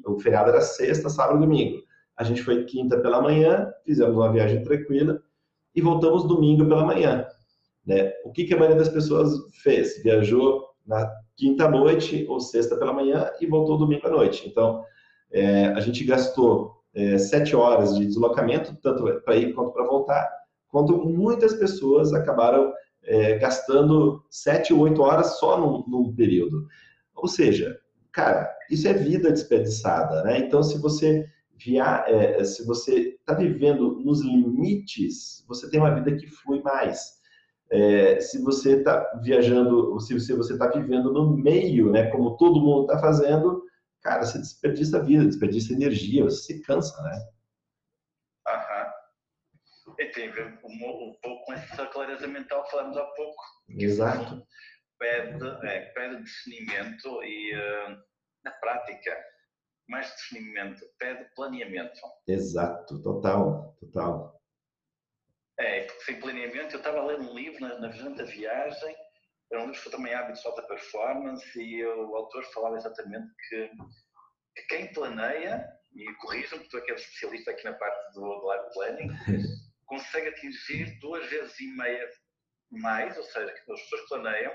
O 0.05 0.17
feriado 0.17 0.49
era 0.49 0.61
sexta, 0.61 1.09
sábado 1.09 1.37
e 1.37 1.41
domingo. 1.41 1.83
A 2.17 2.23
gente 2.23 2.43
foi 2.43 2.63
quinta 2.65 2.99
pela 2.99 3.21
manhã, 3.21 3.71
fizemos 3.85 4.15
uma 4.15 4.31
viagem 4.31 4.63
tranquila 4.63 5.21
e 5.75 5.81
voltamos 5.81 6.27
domingo 6.27 6.67
pela 6.67 6.85
manhã. 6.85 7.25
Né? 7.85 8.11
O 8.23 8.31
que, 8.31 8.45
que 8.45 8.53
a 8.53 8.57
maioria 8.57 8.77
das 8.77 8.89
pessoas 8.89 9.31
fez? 9.63 10.01
Viajou 10.03 10.63
na 10.85 11.11
quinta 11.35 11.67
noite 11.69 12.25
ou 12.29 12.39
sexta 12.39 12.77
pela 12.77 12.93
manhã 12.93 13.29
e 13.41 13.45
voltou 13.47 13.77
domingo 13.77 14.07
à 14.07 14.11
noite. 14.11 14.47
Então, 14.47 14.83
é, 15.31 15.67
a 15.67 15.79
gente 15.79 16.03
gastou 16.03 16.83
é, 16.93 17.17
sete 17.17 17.55
horas 17.55 17.95
de 17.97 18.05
deslocamento, 18.05 18.75
tanto 18.81 19.03
para 19.21 19.35
ir 19.35 19.53
quanto 19.53 19.71
para 19.71 19.85
voltar, 19.85 20.31
quanto 20.69 20.97
muitas 20.97 21.55
pessoas 21.55 22.13
acabaram 22.13 22.71
é, 23.03 23.37
gastando 23.37 24.23
sete 24.29 24.73
ou 24.73 24.81
oito 24.81 25.01
horas 25.01 25.39
só 25.39 25.59
num, 25.59 25.83
num, 25.87 26.15
período. 26.15 26.67
Ou 27.15 27.27
seja, 27.27 27.77
cara, 28.11 28.49
isso 28.69 28.87
é 28.87 28.93
vida 28.93 29.31
desperdiçada, 29.31 30.23
né? 30.23 30.39
Então, 30.39 30.63
se 30.63 30.77
você 30.77 31.25
via, 31.63 32.05
é, 32.07 32.43
se 32.43 32.65
você 32.65 33.15
está 33.19 33.33
vivendo 33.33 33.99
nos 33.99 34.21
limites, 34.21 35.45
você 35.47 35.69
tem 35.69 35.79
uma 35.79 35.93
vida 35.93 36.15
que 36.15 36.27
flui 36.27 36.61
mais. 36.61 37.21
É, 37.71 38.19
se 38.19 38.41
você 38.43 38.77
está 38.77 39.19
viajando, 39.21 39.99
se 39.99 40.13
você 40.13 40.53
está 40.53 40.67
vivendo 40.67 41.11
no 41.11 41.35
meio, 41.35 41.91
né, 41.91 42.09
como 42.11 42.37
todo 42.37 42.61
mundo 42.61 42.83
está 42.83 42.99
fazendo, 42.99 43.63
cara, 44.01 44.23
você 44.23 44.37
desperdiça 44.37 44.97
a 44.97 45.01
vida, 45.01 45.25
desperdiça 45.25 45.73
energia, 45.73 46.23
você 46.23 46.53
se 46.53 46.61
cansa, 46.61 47.01
né? 47.01 47.19
Aham. 48.47 48.91
E 49.97 50.05
tem 50.07 50.29
a 50.29 50.31
ver 50.33 50.59
um, 50.63 51.13
pouco 51.21 51.45
com 51.45 51.53
essa 51.53 51.85
clareza 51.87 52.27
mental 52.27 52.63
que 52.63 52.71
falamos 52.71 52.97
há 52.97 53.05
pouco. 53.05 53.43
Exato. 53.69 54.45
Pede, 54.99 55.45
é, 55.63 55.79
pede 55.93 56.23
discernimento 56.23 57.23
e, 57.23 57.55
uh, 57.55 57.97
na 58.43 58.51
prática, 58.51 59.17
mais 59.87 60.13
discernimento, 60.15 60.85
pede 60.97 61.25
planeamento. 61.35 61.99
Exato, 62.27 63.01
total, 63.01 63.75
total. 63.79 64.41
É, 65.59 65.83
porque 65.83 66.03
sem 66.03 66.19
planeamento, 66.19 66.75
eu 66.75 66.79
estava 66.79 66.99
a 66.99 67.05
ler 67.05 67.19
um 67.19 67.33
livro 67.33 67.59
na, 67.61 67.79
na 67.79 67.87
da 67.87 68.23
viagem, 68.23 68.95
era 69.51 69.61
um 69.61 69.67
livro 69.67 69.81
que 69.81 69.89
também 69.89 70.13
hábitos 70.13 70.41
de 70.41 70.47
alta 70.47 70.63
performance, 70.63 71.61
e 71.61 71.85
o 71.85 72.15
autor 72.15 72.43
falava 72.45 72.77
exatamente 72.77 73.27
que, 73.49 73.69
que 74.55 74.61
quem 74.69 74.93
planeia, 74.93 75.63
e 75.93 76.11
corrijam-me, 76.15 76.67
tu 76.69 76.77
é 76.77 76.81
que 76.81 76.91
és 76.91 77.01
especialista 77.01 77.51
aqui 77.51 77.63
na 77.65 77.73
parte 77.73 78.13
do, 78.13 78.21
do 78.21 78.51
life 78.51 78.73
planning, 78.73 79.07
consegue 79.85 80.29
atingir 80.29 80.99
duas 80.99 81.29
vezes 81.29 81.59
e 81.59 81.67
meia 81.75 82.09
mais, 82.71 83.15
ou 83.17 83.23
seja, 83.23 83.53
que 83.53 83.71
as 83.71 83.81
pessoas 83.81 84.09
planeiam, 84.09 84.53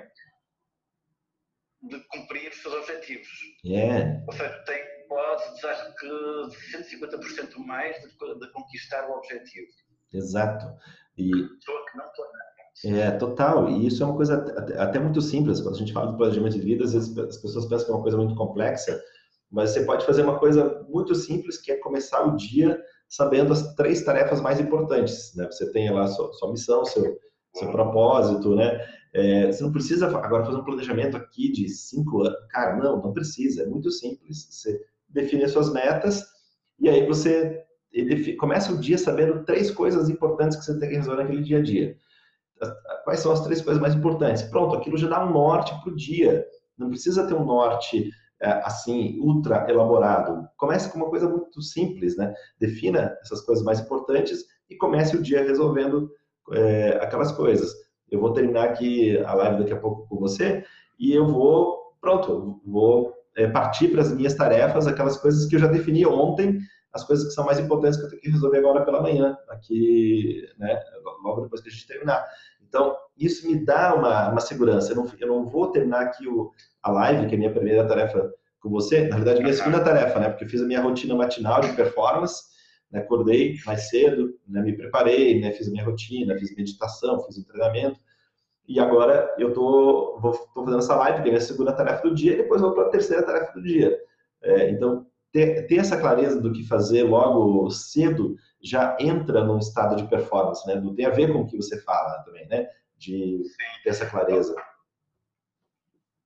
de 1.82 2.00
cumprir 2.08 2.50
os 2.50 2.60
seus 2.60 2.74
objetivos. 2.74 3.28
Yeah. 3.64 4.24
Ou 4.26 4.32
seja, 4.32 4.64
tem, 4.64 4.84
pode, 5.38 5.66
acho 5.66 5.94
que 5.96 7.06
150% 7.06 7.58
mais 7.66 7.96
de, 7.96 8.08
de 8.08 8.52
conquistar 8.52 9.08
o 9.08 9.12
objetivo. 9.12 9.68
Exato. 10.12 10.66
E 11.16 11.30
pessoa 11.30 11.84
que 11.90 11.98
não 11.98 12.04
planeia. 12.14 12.48
É, 12.84 13.10
total. 13.12 13.68
E 13.68 13.86
isso 13.86 14.02
é 14.02 14.06
uma 14.06 14.16
coisa 14.16 14.36
até, 14.56 14.78
até 14.78 14.98
muito 14.98 15.20
simples. 15.20 15.60
Quando 15.60 15.74
a 15.74 15.78
gente 15.78 15.92
fala 15.92 16.10
de 16.10 16.16
planejamento 16.16 16.54
de 16.54 16.60
vida, 16.60 16.84
às 16.84 16.92
vezes 16.92 17.16
as 17.18 17.36
pessoas 17.38 17.66
pensam 17.66 17.86
que 17.86 17.92
é 17.92 17.94
uma 17.94 18.02
coisa 18.02 18.16
muito 18.16 18.34
complexa, 18.34 19.02
mas 19.50 19.70
você 19.70 19.84
pode 19.84 20.06
fazer 20.06 20.22
uma 20.22 20.38
coisa 20.38 20.86
muito 20.88 21.14
simples, 21.14 21.58
que 21.58 21.72
é 21.72 21.76
começar 21.76 22.22
o 22.22 22.36
dia 22.36 22.80
sabendo 23.08 23.52
as 23.52 23.74
três 23.74 24.04
tarefas 24.04 24.40
mais 24.40 24.60
importantes. 24.60 25.34
Né? 25.34 25.46
Você 25.46 25.72
tem 25.72 25.90
lá 25.90 26.06
sua, 26.06 26.32
sua 26.34 26.50
missão, 26.50 26.84
seu, 26.84 27.18
seu 27.54 27.70
propósito, 27.72 28.54
né? 28.54 28.86
É, 29.14 29.50
você 29.50 29.62
não 29.62 29.72
precisa 29.72 30.06
agora 30.06 30.44
fazer 30.44 30.58
um 30.58 30.64
planejamento 30.64 31.16
aqui 31.16 31.50
de 31.50 31.68
cinco 31.68 32.22
anos. 32.22 32.38
Cara, 32.50 32.76
não, 32.76 33.02
não 33.02 33.12
precisa. 33.12 33.62
É 33.62 33.66
muito 33.66 33.90
simples. 33.90 34.46
Você 34.50 34.78
define 35.08 35.44
as 35.44 35.52
suas 35.52 35.72
metas 35.72 36.24
e 36.78 36.88
aí 36.88 37.06
você 37.06 37.64
começa 38.38 38.72
o 38.72 38.78
dia 38.78 38.98
sabendo 38.98 39.44
três 39.44 39.70
coisas 39.70 40.08
importantes 40.08 40.56
que 40.56 40.64
você 40.64 40.78
tem 40.78 40.88
que 40.88 40.96
resolver 40.96 41.22
naquele 41.22 41.42
dia 41.42 41.58
a 41.58 41.62
dia. 41.62 41.96
Quais 43.04 43.20
são 43.20 43.32
as 43.32 43.42
três 43.42 43.60
coisas 43.62 43.80
mais 43.80 43.94
importantes? 43.94 44.42
Pronto, 44.42 44.76
aquilo 44.76 44.96
já 44.96 45.08
dá 45.08 45.24
um 45.24 45.32
norte 45.32 45.72
para 45.80 45.92
o 45.92 45.96
dia. 45.96 46.44
Não 46.76 46.88
precisa 46.88 47.26
ter 47.26 47.34
um 47.34 47.44
norte 47.44 48.10
é, 48.40 48.50
assim 48.64 49.18
ultra 49.20 49.68
elaborado. 49.68 50.46
Comece 50.56 50.90
com 50.90 50.98
uma 50.98 51.08
coisa 51.08 51.28
muito 51.28 51.60
simples, 51.62 52.16
né? 52.16 52.32
Defina 52.58 53.16
essas 53.22 53.40
coisas 53.40 53.64
mais 53.64 53.80
importantes 53.80 54.44
e 54.68 54.76
comece 54.76 55.16
o 55.16 55.22
dia 55.22 55.42
resolvendo 55.42 56.10
é, 56.52 56.98
aquelas 57.02 57.32
coisas. 57.32 57.72
Eu 58.10 58.20
vou 58.20 58.32
terminar 58.32 58.64
aqui 58.64 59.18
a 59.18 59.34
live 59.34 59.58
daqui 59.58 59.72
a 59.72 59.80
pouco 59.80 60.06
com 60.08 60.16
você 60.16 60.64
e 60.98 61.12
eu 61.12 61.26
vou, 61.26 61.96
pronto, 62.00 62.60
vou 62.64 63.17
é, 63.38 63.46
partir 63.48 63.88
para 63.88 64.02
as 64.02 64.12
minhas 64.12 64.34
tarefas, 64.34 64.86
aquelas 64.86 65.16
coisas 65.16 65.46
que 65.46 65.56
eu 65.56 65.60
já 65.60 65.68
defini 65.68 66.04
ontem 66.04 66.58
as 66.92 67.04
coisas 67.04 67.28
que 67.28 67.32
são 67.32 67.44
mais 67.44 67.58
importantes 67.58 67.98
que 67.98 68.06
eu 68.06 68.10
tenho 68.10 68.22
que 68.22 68.30
resolver 68.30 68.58
agora 68.58 68.84
pela 68.84 69.02
manhã, 69.02 69.36
aqui, 69.48 70.42
né, 70.58 70.80
logo 71.22 71.42
depois 71.42 71.60
que 71.60 71.68
a 71.68 71.72
gente 71.72 71.86
terminar. 71.86 72.24
Então, 72.66 72.96
isso 73.16 73.46
me 73.46 73.64
dá 73.64 73.94
uma, 73.94 74.30
uma 74.30 74.40
segurança. 74.40 74.92
Eu 74.92 74.96
não, 74.96 75.12
eu 75.20 75.28
não 75.28 75.46
vou 75.46 75.70
terminar 75.70 76.00
aqui 76.00 76.26
o, 76.26 76.50
a 76.82 76.90
live, 76.90 77.26
que 77.26 77.34
é 77.34 77.36
a 77.36 77.38
minha 77.38 77.52
primeira 77.52 77.86
tarefa 77.86 78.32
com 78.60 78.70
você, 78.70 79.06
na 79.06 79.16
verdade, 79.16 79.40
minha 79.40 79.52
segunda 79.52 79.84
tarefa, 79.84 80.18
né, 80.18 80.28
porque 80.30 80.44
eu 80.44 80.48
fiz 80.48 80.60
a 80.60 80.66
minha 80.66 80.80
rotina 80.80 81.14
matinal 81.14 81.60
de 81.60 81.72
performance, 81.74 82.42
né, 82.90 83.00
acordei 83.00 83.54
mais 83.64 83.88
cedo, 83.88 84.34
né, 84.48 84.62
me 84.62 84.76
preparei, 84.76 85.40
né, 85.40 85.52
fiz 85.52 85.68
a 85.68 85.70
minha 85.70 85.84
rotina, 85.84 86.36
fiz 86.36 86.56
meditação, 86.56 87.22
fiz 87.24 87.36
o 87.36 87.46
treinamento, 87.46 88.00
e 88.68 88.78
agora 88.78 89.34
eu 89.38 89.54
tô, 89.54 90.18
vou, 90.20 90.32
tô 90.54 90.62
fazendo 90.62 90.80
essa 90.80 90.94
live, 90.94 91.22
que 91.22 91.30
é 91.30 91.36
a 91.36 91.40
segunda 91.40 91.72
tarefa 91.72 92.02
do 92.02 92.14
dia, 92.14 92.34
e 92.34 92.36
depois 92.36 92.60
vou 92.60 92.74
para 92.74 92.86
a 92.86 92.90
terceira 92.90 93.24
tarefa 93.24 93.52
do 93.52 93.62
dia. 93.62 93.98
É, 94.42 94.68
então, 94.68 95.06
ter, 95.32 95.66
ter 95.66 95.76
essa 95.76 95.98
clareza 95.98 96.38
do 96.38 96.52
que 96.52 96.68
fazer 96.68 97.04
logo 97.04 97.70
cedo 97.70 98.36
já 98.62 98.94
entra 99.00 99.42
num 99.42 99.58
estado 99.58 99.96
de 99.96 100.06
performance, 100.06 100.66
né? 100.66 100.74
Não 100.74 100.94
tem 100.94 101.06
a 101.06 101.10
ver 101.10 101.32
com 101.32 101.40
o 101.40 101.46
que 101.46 101.56
você 101.56 101.80
fala 101.82 102.22
também, 102.24 102.46
né? 102.48 102.68
De 102.98 103.42
Sim. 103.42 103.82
ter 103.82 103.90
essa 103.90 104.04
clareza. 104.04 104.54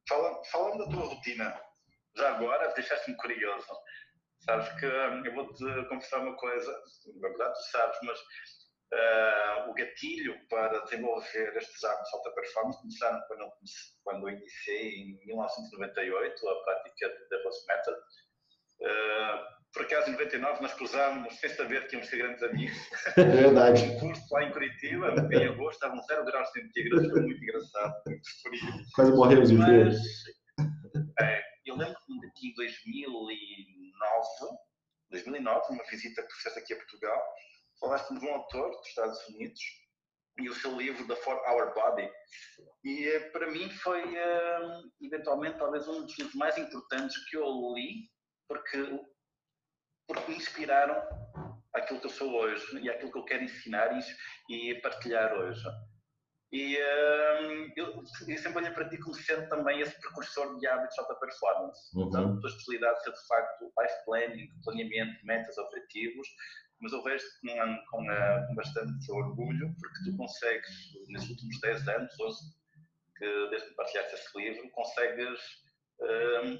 Falando, 0.08 0.44
falando 0.50 0.78
da 0.78 0.90
tua 0.90 1.06
rotina, 1.06 1.54
já 2.16 2.34
agora 2.34 2.72
deixaste-me 2.74 3.16
curioso. 3.18 3.66
Sabes 4.40 4.68
que 4.80 4.86
hum, 4.86 5.24
eu 5.24 5.34
vou-te 5.34 5.88
confessar 5.88 6.20
uma 6.20 6.36
coisa, 6.36 6.72
na 7.14 7.28
verdade 7.28 7.54
tu 7.54 7.70
sabes, 7.70 7.98
mas 8.02 8.18
uh, 8.92 9.70
o 9.70 9.74
gatilho 9.74 10.38
para 10.48 10.78
desenvolver 10.84 11.56
estes 11.56 11.84
hábitos 11.84 12.10
de 12.10 12.16
alta 12.16 12.30
performance 12.32 12.80
começaram 12.80 13.20
quando, 13.26 13.52
quando 14.04 14.28
eu 14.28 14.36
iniciei 14.36 14.94
em 14.94 15.26
1998 15.26 16.48
a 16.48 16.64
prática 16.64 17.08
da 17.30 17.42
Rose 17.42 17.66
Method, 17.66 17.98
Uh, 18.82 19.38
por 19.72 19.82
acaso, 19.82 20.10
em 20.10 20.12
99, 20.12 20.60
nós 20.60 20.74
cruzámos, 20.74 21.38
sem 21.38 21.48
saber 21.50 21.86
que 21.86 21.94
íamos 21.94 22.08
ser 22.08 22.16
grandes 22.18 22.42
amigos. 22.42 22.76
É 23.16 23.24
verdade. 23.24 23.84
um 23.84 24.00
curso 24.00 24.22
lá 24.30 24.44
em 24.44 24.52
Curitiba, 24.52 25.14
em 25.32 25.46
agosto, 25.46 25.74
estavam 25.74 26.02
0 26.02 26.24
graus 26.26 26.50
centígrados, 26.50 27.10
foi 27.10 27.22
muito 27.22 27.42
engraçado, 27.42 27.94
muito 28.06 28.28
frio. 28.42 28.60
Quase 28.94 29.12
morremos 29.12 29.48
de 29.48 29.56
frio. 29.56 29.88
É, 31.20 31.42
eu 31.64 31.76
lembro-me 31.76 32.20
de 32.20 32.48
em 32.48 32.54
2009, 32.54 34.58
2009, 35.10 35.66
uma 35.70 35.84
visita 35.84 36.22
que 36.22 36.34
fizeste 36.34 36.58
aqui 36.58 36.74
a 36.74 36.76
Portugal, 36.76 37.22
falaste 37.82 38.14
de 38.14 38.24
um 38.24 38.34
autor 38.34 38.70
dos 38.70 38.86
Estados 38.86 39.28
Unidos 39.28 39.60
e 40.38 40.48
o 40.48 40.54
seu 40.54 40.74
livro, 40.76 41.06
The 41.06 41.16
Four 41.16 41.36
Hour 41.46 41.74
Body. 41.74 42.08
E 42.84 43.08
eh, 43.08 43.30
para 43.30 43.50
mim 43.50 43.68
foi, 43.68 44.02
uh, 44.02 44.90
eventualmente, 45.02 45.58
talvez 45.58 45.86
um 45.88 46.04
dos 46.04 46.16
livros 46.16 46.34
mais 46.36 46.56
importantes 46.56 47.16
que 47.28 47.36
eu 47.36 47.74
li 47.74 48.08
porque, 48.48 49.00
porque 50.06 50.30
me 50.30 50.36
inspiraram 50.36 50.96
aquilo 51.74 52.00
que 52.00 52.06
eu 52.06 52.10
sou 52.10 52.32
hoje 52.32 52.80
e 52.80 52.88
aquilo 52.88 53.12
que 53.12 53.18
eu 53.18 53.24
quero 53.24 53.44
ensinar 53.44 53.90
e, 54.48 54.70
e 54.70 54.80
partilhar 54.80 55.34
hoje. 55.34 55.62
E 56.52 56.76
um, 56.76 57.72
eu, 57.76 58.02
eu 58.28 58.36
sempre 58.36 58.58
olhei 58.58 58.70
para 58.72 58.86
ti 58.86 58.98
como 58.98 59.14
sendo 59.14 59.48
também 59.48 59.80
esse 59.80 59.98
precursor 59.98 60.58
de 60.58 60.66
hábitos 60.66 60.94
de 60.94 61.00
alta 61.00 61.14
performance. 61.14 61.80
Uhum. 61.96 62.02
Portanto, 62.02 62.36
a 62.36 62.40
tua 62.40 62.50
especialidade 62.50 63.02
ser 63.02 63.12
de 63.12 63.26
facto 63.26 63.72
life 63.80 64.04
planning, 64.04 64.48
planeamento, 64.62 65.24
metas, 65.24 65.56
objetivos, 65.56 66.28
mas 66.82 66.92
eu 66.92 67.02
vejo 67.02 67.24
com, 67.40 67.76
com, 67.90 68.02
uh, 68.02 68.46
com, 68.48 68.54
bastante 68.54 69.12
orgulho, 69.12 69.74
porque 69.80 70.10
tu 70.10 70.16
consegues, 70.16 70.68
nesses 71.08 71.30
últimos 71.30 71.60
10 71.60 71.88
anos, 71.88 72.20
11, 72.20 72.38
que 73.16 73.50
desde 73.50 73.68
que 73.68 73.74
partilhaste 73.74 74.14
esse 74.14 74.38
livro, 74.38 74.70
consegues 74.72 75.38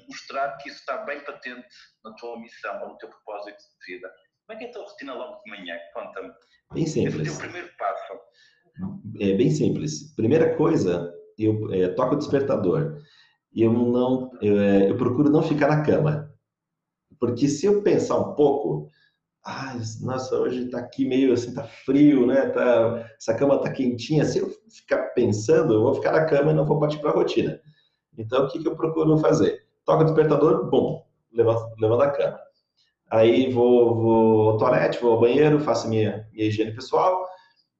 mostrar 0.07 0.55
que 0.57 0.69
isso 0.69 0.79
está 0.79 1.03
bem 1.03 1.21
patente 1.25 1.67
na 2.05 2.13
tua 2.15 2.39
missão 2.39 2.81
ou 2.81 2.89
no 2.89 2.97
teu 2.97 3.09
propósito 3.09 3.57
de 3.57 3.93
vida. 3.93 4.09
Como 4.47 4.55
é 4.55 4.59
que 4.59 4.65
é 4.65 4.69
a 4.69 4.71
tua 4.71 4.85
rotina 4.85 5.13
logo 5.13 5.41
de 5.43 5.51
manhã? 5.51 5.77
Conta-me. 5.93 6.31
Bem 6.73 6.85
simples. 6.85 7.15
Esse 7.15 7.29
é 7.29 7.33
o 7.33 7.35
teu 7.35 7.41
primeiro 7.41 7.77
passo. 7.77 8.13
É 9.19 9.33
bem 9.33 9.51
simples. 9.51 10.15
Primeira 10.15 10.55
coisa, 10.55 11.13
eu 11.37 11.73
é, 11.73 11.89
toco 11.89 12.15
o 12.15 12.17
despertador 12.17 13.03
eu 13.55 13.71
não, 13.71 14.31
eu, 14.41 14.59
é, 14.59 14.89
eu 14.89 14.97
procuro 14.97 15.29
não 15.29 15.43
ficar 15.43 15.67
na 15.67 15.83
cama. 15.83 16.31
Porque 17.19 17.47
se 17.47 17.65
eu 17.65 17.83
pensar 17.83 18.17
um 18.17 18.33
pouco, 18.33 18.89
ah, 19.45 19.75
nossa, 20.01 20.37
hoje 20.37 20.69
tá 20.69 20.79
aqui 20.79 21.05
meio 21.05 21.33
assim, 21.33 21.53
tá 21.53 21.63
frio, 21.63 22.25
né? 22.25 22.49
Tá, 22.49 23.09
essa 23.17 23.33
cama 23.33 23.61
tá 23.61 23.71
quentinha. 23.71 24.23
Se 24.23 24.39
eu 24.39 24.49
ficar 24.69 25.09
pensando, 25.13 25.73
eu 25.73 25.81
vou 25.81 25.95
ficar 25.95 26.13
na 26.13 26.25
cama 26.25 26.51
e 26.51 26.53
não 26.53 26.65
vou 26.65 26.79
partir 26.79 26.99
para 26.99 27.09
a 27.09 27.13
rotina. 27.13 27.59
Então, 28.17 28.45
o 28.45 28.49
que, 28.49 28.59
que 28.59 28.67
eu 28.67 28.75
procuro 28.75 29.17
fazer? 29.17 29.65
Toca 29.85 30.03
o 30.03 30.05
despertador, 30.05 30.69
bom, 30.69 31.05
levanto 31.33 32.01
a 32.01 32.11
cama. 32.11 32.39
Aí 33.11 33.51
vou, 33.51 33.95
vou 33.95 34.49
ao 34.51 34.57
toalete, 34.57 35.01
vou 35.01 35.13
ao 35.13 35.19
banheiro, 35.19 35.59
faço 35.59 35.89
minha, 35.89 36.27
minha 36.31 36.47
higiene 36.47 36.73
pessoal. 36.73 37.27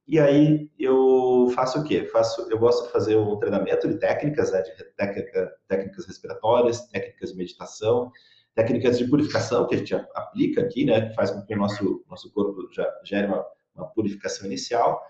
E 0.06 0.20
aí 0.20 0.70
eu 0.78 1.50
faço 1.54 1.80
o 1.80 1.84
quê? 1.84 2.04
Faço, 2.04 2.46
eu 2.50 2.58
gosto 2.58 2.86
de 2.86 2.92
fazer 2.92 3.16
um 3.16 3.38
treinamento 3.38 3.88
de 3.88 3.98
técnicas, 3.98 4.52
né, 4.52 4.60
de 4.60 4.84
técnica, 4.96 5.50
técnicas 5.66 6.06
respiratórias, 6.06 6.86
técnicas 6.88 7.30
de 7.30 7.38
meditação, 7.38 8.12
técnicas 8.54 8.98
de 8.98 9.08
purificação 9.08 9.66
que 9.66 9.74
a 9.74 9.78
gente 9.78 9.94
aplica 9.94 10.60
aqui, 10.60 10.84
né, 10.84 11.08
que 11.08 11.14
faz 11.14 11.30
com 11.30 11.42
que 11.42 11.54
o 11.54 11.58
nosso, 11.58 12.04
nosso 12.08 12.32
corpo 12.32 12.68
já 12.72 12.86
gere 13.04 13.26
uma, 13.26 13.44
uma 13.74 13.86
purificação 13.88 14.46
inicial. 14.46 15.02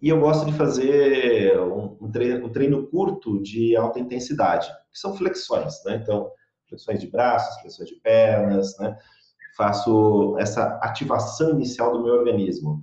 E 0.00 0.08
eu 0.08 0.18
gosto 0.18 0.46
de 0.46 0.52
fazer 0.52 1.58
um, 1.60 1.96
um, 2.00 2.10
treino, 2.10 2.46
um 2.46 2.50
treino 2.50 2.86
curto 2.88 3.40
de 3.40 3.76
alta 3.76 4.00
intensidade, 4.00 4.68
que 4.90 4.98
são 4.98 5.16
flexões, 5.16 5.82
né? 5.84 6.00
Então, 6.02 6.28
flexões 6.68 7.00
de 7.00 7.06
braços, 7.06 7.60
flexões 7.60 7.88
de 7.88 7.96
pernas, 7.96 8.76
né? 8.78 8.96
Faço 9.56 10.36
essa 10.38 10.78
ativação 10.82 11.50
inicial 11.50 11.92
do 11.92 12.02
meu 12.02 12.14
organismo. 12.14 12.82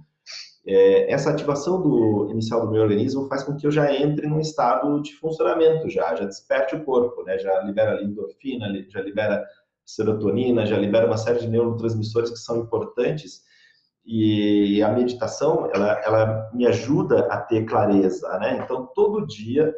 É, 0.65 1.11
essa 1.11 1.29
ativação 1.29 1.81
do 1.81 2.29
inicial 2.31 2.61
do 2.61 2.71
meu 2.71 2.83
organismo 2.83 3.27
faz 3.27 3.43
com 3.43 3.55
que 3.55 3.65
eu 3.65 3.71
já 3.71 3.93
entre 3.93 4.27
num 4.27 4.39
estado 4.39 5.01
de 5.01 5.13
funcionamento 5.15 5.89
já, 5.89 6.15
já 6.15 6.25
desperte 6.25 6.75
o 6.75 6.85
corpo, 6.85 7.23
né? 7.23 7.37
Já 7.37 7.59
libera 7.63 8.01
endorfina, 8.01 8.67
já 8.87 9.01
libera 9.01 9.43
serotonina, 9.95 10.65
já 10.65 10.77
libera 10.77 11.07
uma 11.07 11.17
série 11.17 11.39
de 11.39 11.47
neurotransmissores 11.47 12.29
que 12.29 12.37
são 12.37 12.57
importantes 12.57 13.43
e 14.05 14.81
a 14.81 14.91
meditação 14.91 15.69
ela, 15.73 15.99
ela 16.03 16.51
me 16.53 16.65
ajuda 16.65 17.27
a 17.27 17.37
ter 17.37 17.65
clareza, 17.65 18.27
né? 18.39 18.59
Então 18.63 18.87
todo 18.93 19.25
dia 19.25 19.73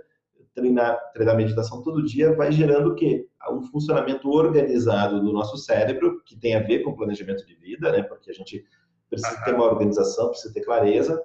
treinar 0.54 1.00
treinar 1.14 1.36
meditação 1.38 1.82
todo 1.82 2.06
dia 2.06 2.36
vai 2.36 2.52
gerando 2.52 2.92
o 2.92 2.96
quê? 2.96 3.28
Um 3.50 3.64
funcionamento 3.64 4.30
organizado 4.30 5.22
do 5.22 5.32
nosso 5.32 5.58
cérebro 5.58 6.22
que 6.26 6.38
tem 6.38 6.56
a 6.56 6.62
ver 6.62 6.80
com 6.80 6.96
planejamento 6.96 7.46
de 7.46 7.56
vida, 7.56 7.92
né? 7.92 8.04
Porque 8.04 8.32
a 8.32 8.34
gente 8.34 8.66
precisa 9.10 9.42
ter 9.44 9.54
uma 9.54 9.66
organização, 9.66 10.30
precisa 10.30 10.54
ter 10.54 10.62
clareza. 10.62 11.22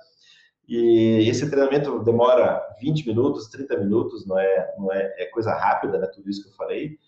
E 0.68 1.28
esse 1.28 1.48
treinamento 1.48 2.02
demora 2.02 2.60
20 2.80 3.06
minutos, 3.06 3.48
30 3.48 3.78
minutos, 3.78 4.26
não 4.26 4.38
é, 4.38 4.74
não 4.78 4.92
é, 4.92 5.14
é 5.18 5.26
coisa 5.26 5.52
rápida, 5.52 5.98
né? 5.98 6.06
Tudo 6.08 6.28
isso 6.28 6.42
que 6.42 6.48
eu 6.48 6.54
falei. 6.54 6.98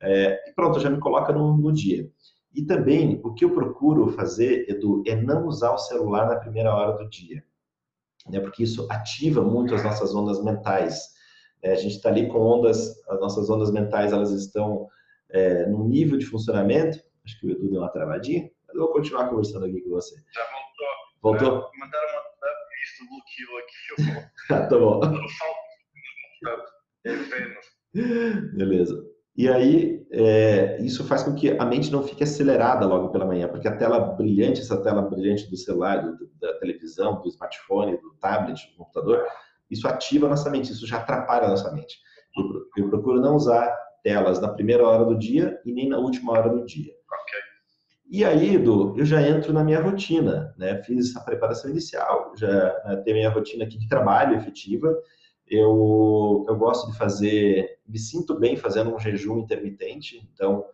É, 0.00 0.48
e 0.48 0.52
pronto, 0.54 0.80
já 0.80 0.90
me 0.90 1.00
coloca 1.00 1.32
no, 1.32 1.56
no, 1.56 1.72
dia. 1.72 2.10
E 2.54 2.64
também, 2.64 3.20
o 3.24 3.34
que 3.34 3.44
eu 3.44 3.52
procuro 3.52 4.08
fazer, 4.12 4.68
Edu, 4.68 5.02
é 5.06 5.14
não 5.14 5.46
usar 5.46 5.72
o 5.72 5.78
celular 5.78 6.28
na 6.28 6.36
primeira 6.36 6.74
hora 6.74 6.92
do 6.92 7.08
dia, 7.08 7.44
né? 8.28 8.40
Porque 8.40 8.62
isso 8.62 8.86
ativa 8.90 9.42
muito 9.42 9.74
as 9.74 9.82
nossas 9.82 10.14
ondas 10.14 10.42
mentais. 10.42 11.08
É, 11.62 11.72
a 11.72 11.76
gente 11.76 11.96
está 11.96 12.08
ali 12.08 12.28
com 12.28 12.38
ondas, 12.38 12.94
as 13.08 13.20
nossas 13.20 13.50
ondas 13.50 13.70
mentais, 13.70 14.12
elas 14.12 14.30
estão 14.30 14.88
é, 15.30 15.66
num 15.66 15.88
nível 15.88 16.16
de 16.16 16.26
funcionamento. 16.26 16.98
Acho 17.24 17.40
que 17.40 17.46
o 17.46 17.50
Edu 17.50 17.68
deu 17.68 17.80
uma 17.80 17.90
travadinha. 17.90 18.50
Eu 18.72 18.80
vou 18.80 18.92
continuar 18.92 19.28
conversando 19.28 19.66
aqui 19.66 19.80
com 19.80 19.90
você. 19.90 20.14
Já 20.32 20.42
voltou. 20.42 21.48
Voltou? 21.50 21.70
É, 21.74 21.78
mandaram 21.78 22.08
uma 22.12 22.28
isso 22.82 23.04
bloqueou 23.08 23.58
aqui. 23.58 23.76
Eu 24.48 24.68
tá 24.68 24.78
bom. 24.78 25.00
Vênus. 27.04 28.54
Beleza. 28.54 29.17
E 29.38 29.48
aí, 29.48 30.04
é, 30.10 30.78
isso 30.80 31.04
faz 31.04 31.22
com 31.22 31.32
que 31.32 31.56
a 31.56 31.64
mente 31.64 31.92
não 31.92 32.02
fique 32.02 32.24
acelerada 32.24 32.84
logo 32.84 33.10
pela 33.10 33.24
manhã, 33.24 33.46
porque 33.46 33.68
a 33.68 33.76
tela 33.76 34.00
brilhante, 34.00 34.60
essa 34.60 34.82
tela 34.82 35.00
brilhante 35.00 35.48
do 35.48 35.56
celular, 35.56 35.98
do, 35.98 36.28
da 36.40 36.54
televisão, 36.58 37.22
do 37.22 37.28
smartphone, 37.28 37.98
do 37.98 38.14
tablet, 38.20 38.68
do 38.72 38.78
computador, 38.78 39.24
isso 39.70 39.86
ativa 39.86 40.26
a 40.26 40.30
nossa 40.30 40.50
mente, 40.50 40.72
isso 40.72 40.84
já 40.88 40.96
atrapalha 40.96 41.46
a 41.46 41.50
nossa 41.50 41.72
mente. 41.72 41.98
Eu, 42.36 42.84
eu 42.84 42.90
procuro 42.90 43.20
não 43.20 43.36
usar 43.36 43.72
telas 44.02 44.40
na 44.40 44.48
primeira 44.48 44.84
hora 44.84 45.04
do 45.04 45.16
dia 45.16 45.60
e 45.64 45.72
nem 45.72 45.88
na 45.88 45.98
última 45.98 46.32
hora 46.32 46.48
do 46.48 46.66
dia. 46.66 46.92
Ok. 47.08 47.38
E 48.10 48.24
aí, 48.24 48.56
Edu, 48.56 48.96
eu 48.98 49.04
já 49.04 49.22
entro 49.22 49.52
na 49.52 49.62
minha 49.62 49.80
rotina, 49.80 50.52
né? 50.58 50.82
Fiz 50.82 51.14
a 51.14 51.20
preparação 51.20 51.70
inicial, 51.70 52.32
já 52.36 52.82
né, 52.86 52.96
tenho 53.04 53.18
minha 53.18 53.30
rotina 53.30 53.62
aqui 53.62 53.78
de 53.78 53.86
trabalho 53.86 54.36
efetiva. 54.36 54.92
Eu, 55.50 56.44
eu 56.48 56.56
gosto 56.56 56.90
de 56.90 56.98
fazer, 56.98 57.78
me 57.86 57.98
sinto 57.98 58.38
bem 58.38 58.56
fazendo 58.56 58.94
um 58.94 58.98
jejum 58.98 59.38
intermitente, 59.38 60.28
então 60.32 60.64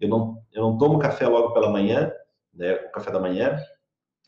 eu 0.00 0.08
não, 0.08 0.42
eu 0.52 0.62
não 0.62 0.78
tomo 0.78 0.98
café 0.98 1.26
logo 1.28 1.52
pela 1.52 1.70
manhã, 1.70 2.12
né? 2.52 2.74
O 2.74 2.90
café 2.90 3.10
da 3.10 3.20
manhã. 3.20 3.56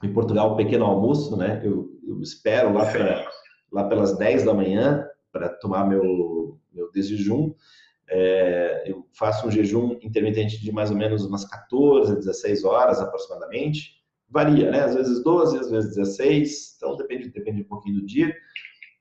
Em 0.02 0.12
Portugal, 0.12 0.52
o 0.52 0.56
pequeno 0.56 0.84
almoço, 0.84 1.36
né? 1.36 1.60
Eu, 1.64 1.88
eu 2.06 2.20
espero 2.20 2.72
lá, 2.72 2.90
pra, 2.90 3.30
lá 3.72 3.88
pelas 3.88 4.16
10 4.16 4.44
da 4.44 4.54
manhã 4.54 5.08
para 5.32 5.48
tomar 5.48 5.84
meu, 5.88 6.58
meu 6.72 6.90
desjejum. 6.92 7.54
É, 8.08 8.84
eu 8.86 9.06
faço 9.12 9.46
um 9.46 9.50
jejum 9.50 9.98
intermitente 10.02 10.60
de 10.60 10.70
mais 10.70 10.90
ou 10.90 10.96
menos 10.96 11.24
umas 11.24 11.44
14 11.44 12.12
a 12.12 12.16
16 12.16 12.64
horas 12.64 13.00
aproximadamente. 13.00 14.02
Varia, 14.28 14.70
né? 14.70 14.80
Às 14.80 14.94
vezes 14.94 15.22
12, 15.22 15.58
às 15.58 15.70
vezes 15.70 15.94
16, 15.96 16.74
então 16.76 16.96
depende, 16.96 17.30
depende 17.30 17.62
um 17.62 17.68
pouquinho 17.68 18.00
do 18.00 18.06
dia. 18.06 18.34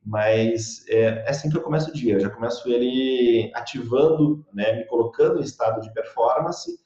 Mas 0.06 0.86
é, 0.90 1.26
é 1.26 1.30
assim 1.30 1.50
que 1.50 1.58
eu 1.58 1.62
começo 1.62 1.90
o 1.90 1.94
dia. 1.94 2.16
Eu 2.16 2.20
já 2.20 2.30
começo 2.30 2.68
ele 2.70 3.52
ativando, 3.56 4.46
né, 4.54 4.74
me 4.74 4.86
colocando 4.86 5.40
em 5.40 5.44
estado 5.44 5.82
de 5.82 5.94
performance 5.94 6.78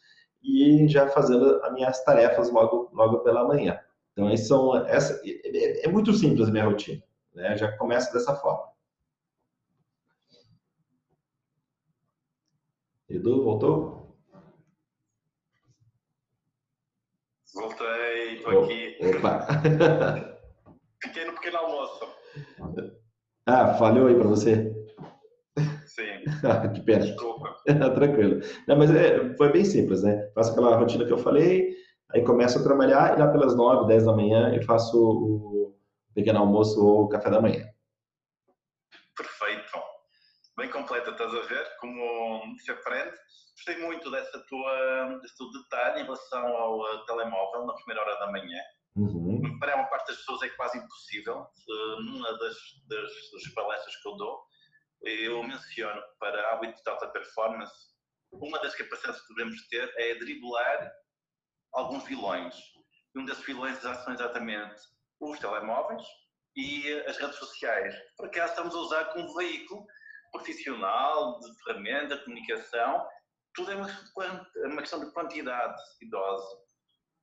e 0.44 0.88
já 0.88 1.08
fazendo 1.10 1.62
as 1.64 1.74
minhas 1.74 2.04
tarefas 2.04 2.52
logo, 2.52 2.90
logo 2.94 3.20
pela 3.20 3.48
manhã. 3.48 3.80
Então, 4.14 4.36
são, 4.38 4.76
essa, 4.88 5.22
é, 5.26 5.86
é 5.86 5.88
muito 5.88 6.14
simples 6.14 6.48
a 6.48 6.52
minha 6.52 6.66
rotina. 6.66 7.04
Né? 7.34 7.56
Já 7.58 7.76
começa 7.78 8.12
dessa 8.14 8.36
forma. 8.36 8.68
Edu, 13.10 13.44
voltou? 13.44 13.98
Voltei, 17.54 18.36
estou 18.36 18.64
aqui. 18.64 18.98
Opa! 19.18 19.48
Fiquei 21.02 21.26
no 21.26 21.34
pequeno 21.34 21.58
almoço. 21.58 22.06
Ah, 23.48 23.74
falhou 23.76 24.08
aí 24.08 24.16
para 24.16 24.28
você? 24.28 24.72
Sim. 25.86 26.04
Que 26.76 26.82
pena. 26.82 27.06
Desculpa. 27.06 27.56
Tranquilo. 27.96 28.42
Não, 28.68 28.78
mas 28.78 28.94
é, 28.94 29.34
foi 29.36 29.52
bem 29.52 29.64
simples, 29.64 30.04
né? 30.04 30.30
Faço 30.36 30.52
aquela 30.52 30.76
rotina 30.76 31.06
que 31.06 31.14
eu 31.14 31.18
falei, 31.18 31.74
aí 32.12 32.24
começo 32.24 32.60
a 32.60 32.64
trabalhar 32.64 33.16
e 33.16 33.20
lá 33.20 33.28
pelas 33.32 33.56
9, 33.56 33.88
10 33.88 34.06
da 34.06 34.14
manhã 34.14 34.54
eu 34.54 34.62
faço 34.64 34.98
o 34.98 35.76
pequeno 36.14 36.40
almoço 36.40 36.86
ou 36.86 37.04
o 37.04 37.10
café 37.10 37.30
da 37.30 37.42
manhã. 37.42 37.66
bem 40.58 40.70
completa, 40.72 41.12
estás 41.12 41.34
a 41.34 41.42
ver 41.42 41.66
como 41.80 42.58
se 42.60 42.72
aprende. 42.72 43.16
Gostei 43.56 43.84
muito 43.86 44.12
dessa 44.12 44.40
tua, 44.48 45.20
desse 45.22 45.38
teu 45.38 45.52
detalhe 45.52 46.02
em 46.02 46.04
relação 46.04 46.48
ao 46.48 46.80
uh, 46.80 47.06
telemóvel 47.06 47.66
na 47.66 47.74
primeira 47.74 48.02
hora 48.02 48.20
da 48.20 48.32
manhã. 48.32 48.62
Uhum. 48.96 49.27
Para 49.60 49.76
uma 49.76 49.88
parte 49.88 50.08
das 50.08 50.18
pessoas 50.18 50.42
é 50.44 50.50
quase 50.50 50.78
impossível. 50.78 51.48
Uh, 51.68 52.02
numa 52.02 52.38
das, 52.38 52.58
das, 52.88 53.12
das, 53.32 53.54
palestras 53.54 53.96
que 53.96 54.08
eu 54.08 54.16
dou, 54.16 54.44
eu 55.02 55.44
menciono 55.44 56.02
para 56.20 56.54
hábito 56.54 56.82
de 56.82 56.90
alta 56.90 57.08
performance, 57.10 57.74
uma 58.32 58.60
das 58.60 58.76
capacidades 58.76 59.22
que 59.22 59.34
devemos 59.36 59.68
ter 59.68 59.94
é 59.98 60.16
driblar 60.16 60.92
alguns 61.74 62.04
vilões. 62.06 62.56
E 63.16 63.20
um 63.20 63.26
desses 63.26 63.46
vilões 63.46 63.78
são 63.80 64.14
exatamente 64.14 64.82
os 65.20 65.40
telemóveis 65.40 66.04
e 66.56 66.94
as 67.08 67.18
redes 67.18 67.38
sociais. 67.38 67.96
Por 68.18 68.28
acaso 68.28 68.54
estamos 68.54 68.76
a 68.76 68.80
usar 68.80 69.06
como 69.06 69.36
veículo 69.36 69.86
profissional, 70.32 71.40
de 71.40 71.64
ferramenta, 71.64 72.18
de 72.18 72.24
comunicação, 72.26 73.08
tudo 73.56 73.72
é 73.72 73.76
uma, 73.76 73.90
é 73.90 74.68
uma 74.68 74.82
questão 74.82 75.00
de 75.00 75.12
quantidade 75.12 75.82
e 76.02 76.10
dose. 76.10 76.67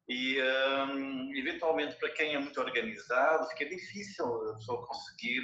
E, 0.09 0.41
um, 0.43 1.35
eventualmente, 1.35 1.97
para 1.97 2.11
quem 2.11 2.35
é 2.35 2.39
muito 2.39 2.61
organizado, 2.61 3.49
fica 3.51 3.67
difícil 3.67 4.27
a 4.51 4.55
pessoa 4.57 4.87
conseguir, 4.87 5.43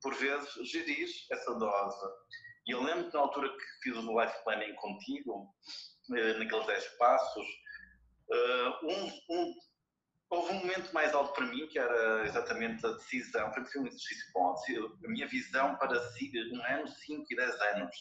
por 0.00 0.14
vezes, 0.14 0.52
gerir 0.70 1.08
essa 1.30 1.54
dose. 1.54 2.06
E 2.66 2.72
eu 2.72 2.82
lembro 2.82 3.10
na 3.12 3.20
altura 3.20 3.48
que 3.48 3.64
fiz 3.82 3.96
o 3.96 4.20
life 4.20 4.44
planning 4.44 4.74
contigo, 4.74 5.52
eh, 6.14 6.34
naqueles 6.38 6.66
10 6.66 6.88
passos, 6.98 7.46
eh, 8.30 8.68
um, 8.84 9.34
um 9.34 9.54
Houve 10.30 10.52
um 10.52 10.58
momento 10.58 10.92
mais 10.92 11.14
alto 11.14 11.32
para 11.32 11.46
mim, 11.46 11.66
que 11.68 11.78
era 11.78 12.26
exatamente 12.26 12.84
a 12.84 12.92
decisão, 12.92 13.50
para 13.50 13.62
mim 13.62 13.68
foi 13.68 13.80
um 13.80 13.86
exercício 13.86 14.30
bom, 14.34 14.54
a 15.04 15.08
minha 15.08 15.26
visão 15.26 15.74
para 15.76 15.98
um 16.52 16.62
ano, 16.64 16.86
5 16.86 17.26
e 17.30 17.36
10 17.36 17.60
anos. 17.60 17.96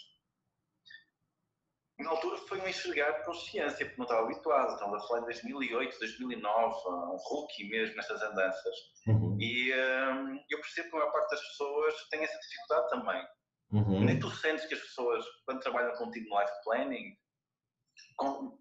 Na 2.00 2.12
altura 2.12 2.38
foi 2.48 2.62
um 2.62 2.68
enxergar 2.68 3.12
de 3.12 3.26
consciência, 3.26 3.86
porque 3.86 3.98
não 3.98 4.06
estava 4.06 4.24
habituado, 4.24 4.74
estamos 4.74 5.04
a 5.04 5.08
falar 5.08 5.22
em 5.22 5.26
2008, 5.26 6.00
2009, 6.00 6.76
um 6.88 7.18
rookie 7.18 7.68
mesmo 7.70 7.96
nestas 7.96 8.22
andanças. 8.22 8.76
Uhum. 9.08 9.36
E 9.40 9.74
um, 9.74 10.40
eu 10.50 10.60
percebo 10.60 10.90
que 10.90 10.96
a 10.96 11.00
maior 11.00 11.12
parte 11.12 11.32
das 11.32 11.42
pessoas 11.42 12.10
tem 12.10 12.24
essa 12.24 12.40
dificuldade 12.40 12.90
também. 12.90 13.28
Uhum. 13.72 14.06
Nem 14.06 14.20
tu 14.20 14.30
sentes 14.30 14.66
que 14.66 14.76
as 14.76 14.82
pessoas, 14.82 15.26
quando 15.46 15.60
trabalham 15.60 15.96
contigo 15.96 16.30
no 16.30 16.40
life 16.40 16.54
planning, 16.64 17.18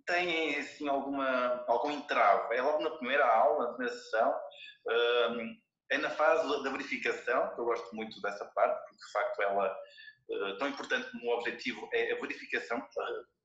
têm 0.07 0.57
assim, 0.59 0.89
alguma, 0.89 1.65
algum 1.67 1.91
entrave. 1.91 2.55
É 2.55 2.63
logo 2.63 2.83
na 2.83 2.91
primeira 2.91 3.27
aula, 3.27 3.67
na 3.67 3.75
primeira 3.75 3.95
sessão, 3.95 4.35
um, 4.89 5.57
é 5.91 5.99
na 5.99 6.11
fase 6.11 6.63
da 6.65 6.71
verificação, 6.71 7.55
que 7.55 7.61
eu 7.61 7.65
gosto 7.65 7.95
muito 7.95 8.21
dessa 8.21 8.45
parte, 8.47 8.79
porque 8.83 8.97
de 8.97 9.13
facto 9.13 9.43
ela, 9.43 9.77
tão 10.59 10.69
importante 10.69 11.11
como 11.11 11.27
o 11.27 11.35
objetivo 11.37 11.89
é 11.93 12.13
a 12.13 12.21
verificação, 12.21 12.79
uh, 12.79 13.37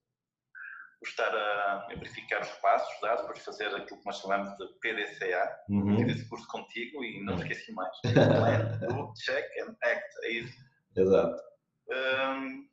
estar 1.03 1.33
a, 1.33 1.87
verificar 1.89 2.41
os 2.41 2.49
passos 2.59 3.01
dados 3.01 3.25
para 3.25 3.35
fazer 3.35 3.67
aquilo 3.67 3.99
que 3.99 4.05
nós 4.05 4.19
chamamos 4.19 4.55
de 4.57 4.67
PDCA, 4.79 5.59
uhum. 5.69 5.97
fiz 5.97 6.17
esse 6.17 6.29
curso 6.29 6.47
contigo 6.47 7.03
e 7.03 7.23
não 7.23 7.35
esqueci 7.35 7.71
mais. 7.73 7.91
Plan, 8.13 8.87
do, 8.87 9.13
check 9.15 9.45
and 9.61 9.75
act, 9.83 10.15
é 10.23 10.31
isso. 10.31 10.57
Exato. 10.95 11.41
Um, 11.89 12.67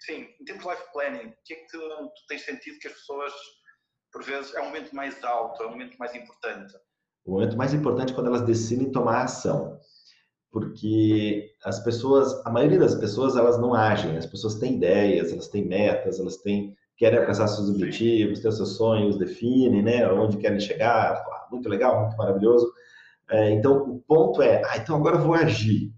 sim, 0.00 0.28
em 0.40 0.44
termos 0.44 0.64
de 0.64 0.70
life 0.70 0.92
planning, 0.92 1.28
o 1.28 1.36
que 1.44 1.54
é 1.54 1.56
que 1.56 1.66
tu, 1.68 1.78
tu, 1.78 2.26
tens 2.28 2.42
sentido 2.42 2.78
que 2.78 2.88
as 2.88 2.94
pessoas, 2.94 3.32
por 4.12 4.22
vezes, 4.22 4.54
é 4.54 4.60
um 4.60 4.66
momento 4.66 4.94
mais 4.94 5.22
alto, 5.24 5.62
é 5.62 5.66
um 5.66 5.70
momento 5.70 5.96
mais 5.98 6.14
importante? 6.14 6.74
O 7.24 7.32
momento 7.32 7.56
mais 7.56 7.72
importante 7.72 8.12
é 8.12 8.14
quando 8.14 8.26
elas 8.26 8.42
decidem 8.42 8.90
tomar 8.90 9.22
ação. 9.22 9.80
Porque 10.52 11.50
as 11.64 11.80
pessoas, 11.82 12.44
a 12.44 12.50
maioria 12.50 12.78
das 12.78 12.94
pessoas, 12.94 13.36
elas 13.36 13.58
não 13.58 13.74
agem, 13.74 14.16
as 14.18 14.26
pessoas 14.26 14.56
têm 14.56 14.76
ideias, 14.76 15.32
elas 15.32 15.48
têm 15.48 15.66
metas, 15.66 16.20
elas 16.20 16.36
têm 16.36 16.76
querem 16.96 17.18
alcançar 17.18 17.48
seus 17.48 17.68
objetivos, 17.68 18.40
ter 18.40 18.52
seus 18.52 18.76
sonhos, 18.76 19.18
definem, 19.18 19.82
né, 19.82 20.08
onde 20.12 20.36
querem 20.36 20.60
chegar, 20.60 21.24
muito 21.50 21.68
legal, 21.68 22.02
muito 22.02 22.16
maravilhoso. 22.16 22.72
É, 23.28 23.50
então, 23.50 23.82
o 23.90 23.98
ponto 24.06 24.40
é, 24.40 24.62
ah, 24.64 24.76
então 24.76 24.96
agora 24.96 25.16
eu 25.16 25.22
vou 25.22 25.34
agir. 25.34 25.92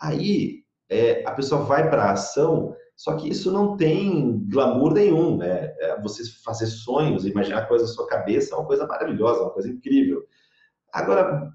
Aí, 0.00 0.62
é, 0.88 1.22
a 1.26 1.32
pessoa 1.32 1.64
vai 1.64 1.90
para 1.90 2.04
a 2.04 2.12
ação, 2.12 2.74
só 2.96 3.14
que 3.16 3.28
isso 3.28 3.52
não 3.52 3.76
tem 3.76 4.42
glamour 4.48 4.94
nenhum, 4.94 5.36
né? 5.36 5.74
É, 5.80 6.00
você 6.00 6.22
fazer 6.42 6.66
sonhos, 6.66 7.26
imaginar 7.26 7.66
coisas 7.68 7.90
na 7.90 7.94
sua 7.94 8.06
cabeça 8.06 8.54
é 8.54 8.58
uma 8.58 8.66
coisa 8.66 8.86
maravilhosa, 8.86 9.42
uma 9.42 9.50
coisa 9.50 9.68
incrível. 9.68 10.22
Agora, 10.92 11.52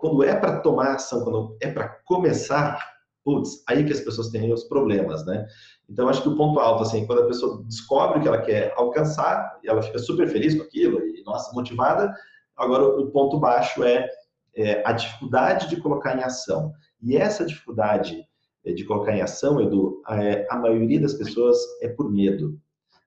quando 0.00 0.24
é 0.24 0.34
para 0.34 0.60
tomar 0.60 0.94
ação, 0.94 1.24
quando 1.24 1.56
é 1.60 1.70
para 1.70 1.88
começar, 2.04 2.78
putz, 3.24 3.62
aí 3.68 3.84
que 3.84 3.92
as 3.92 4.00
pessoas 4.00 4.28
têm 4.28 4.52
os 4.52 4.64
problemas, 4.64 5.24
né? 5.26 5.46
Então, 5.88 6.08
acho 6.08 6.22
que 6.22 6.28
o 6.28 6.36
ponto 6.36 6.58
alto, 6.58 6.82
assim, 6.82 7.06
quando 7.06 7.22
a 7.22 7.26
pessoa 7.26 7.62
descobre 7.64 8.18
o 8.18 8.22
que 8.22 8.28
ela 8.28 8.40
quer 8.42 8.72
alcançar, 8.76 9.58
ela 9.64 9.82
fica 9.82 9.98
super 9.98 10.28
feliz 10.28 10.54
com 10.54 10.62
aquilo 10.62 11.00
e, 11.00 11.22
nossa, 11.24 11.52
motivada. 11.54 12.12
Agora, 12.56 12.84
o 12.84 13.10
ponto 13.10 13.38
baixo 13.38 13.84
é, 13.84 14.08
é 14.54 14.82
a 14.84 14.92
dificuldade 14.92 15.68
de 15.68 15.76
colocar 15.76 16.16
em 16.16 16.22
ação. 16.22 16.72
E 17.02 17.16
essa 17.16 17.44
dificuldade 17.44 18.24
é, 18.64 18.72
de 18.72 18.84
colocar 18.84 19.16
em 19.16 19.22
ação, 19.22 19.60
Edu, 19.60 20.02
é, 20.08 20.46
a 20.50 20.56
maioria 20.56 21.00
das 21.00 21.14
pessoas 21.14 21.56
é 21.80 21.88
por 21.88 22.10
medo. 22.10 22.58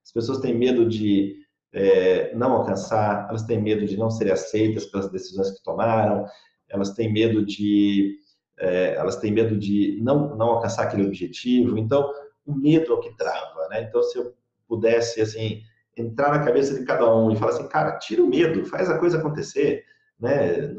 As 0.03 0.11
pessoas 0.11 0.39
têm 0.39 0.57
medo 0.57 0.87
de 0.87 1.35
é, 1.73 2.33
não 2.33 2.53
alcançar, 2.53 3.27
elas 3.29 3.43
têm 3.43 3.61
medo 3.61 3.85
de 3.85 3.97
não 3.97 4.09
serem 4.09 4.33
aceitas 4.33 4.85
pelas 4.85 5.11
decisões 5.11 5.51
que 5.51 5.63
tomaram, 5.63 6.25
elas 6.69 6.91
têm 6.91 7.11
medo 7.11 7.45
de 7.45 8.17
é, 8.59 8.95
elas 8.95 9.15
têm 9.15 9.31
medo 9.31 9.57
de 9.57 9.97
não, 10.01 10.35
não 10.35 10.47
alcançar 10.47 10.83
aquele 10.83 11.05
objetivo. 11.05 11.77
Então, 11.77 12.11
o 12.45 12.53
medo 12.53 12.91
é 12.91 12.95
o 12.95 12.99
que 12.99 13.15
trava, 13.15 13.67
né? 13.69 13.83
Então, 13.83 14.03
se 14.03 14.17
eu 14.17 14.33
pudesse, 14.67 15.21
assim, 15.21 15.61
entrar 15.95 16.31
na 16.31 16.43
cabeça 16.43 16.77
de 16.77 16.85
cada 16.85 17.13
um 17.15 17.31
e 17.31 17.35
falar 17.35 17.53
assim, 17.53 17.67
cara, 17.67 17.97
tira 17.97 18.23
o 18.23 18.27
medo, 18.27 18.65
faz 18.65 18.89
a 18.89 18.97
coisa 18.99 19.17
acontecer, 19.17 19.83
né? 20.19 20.73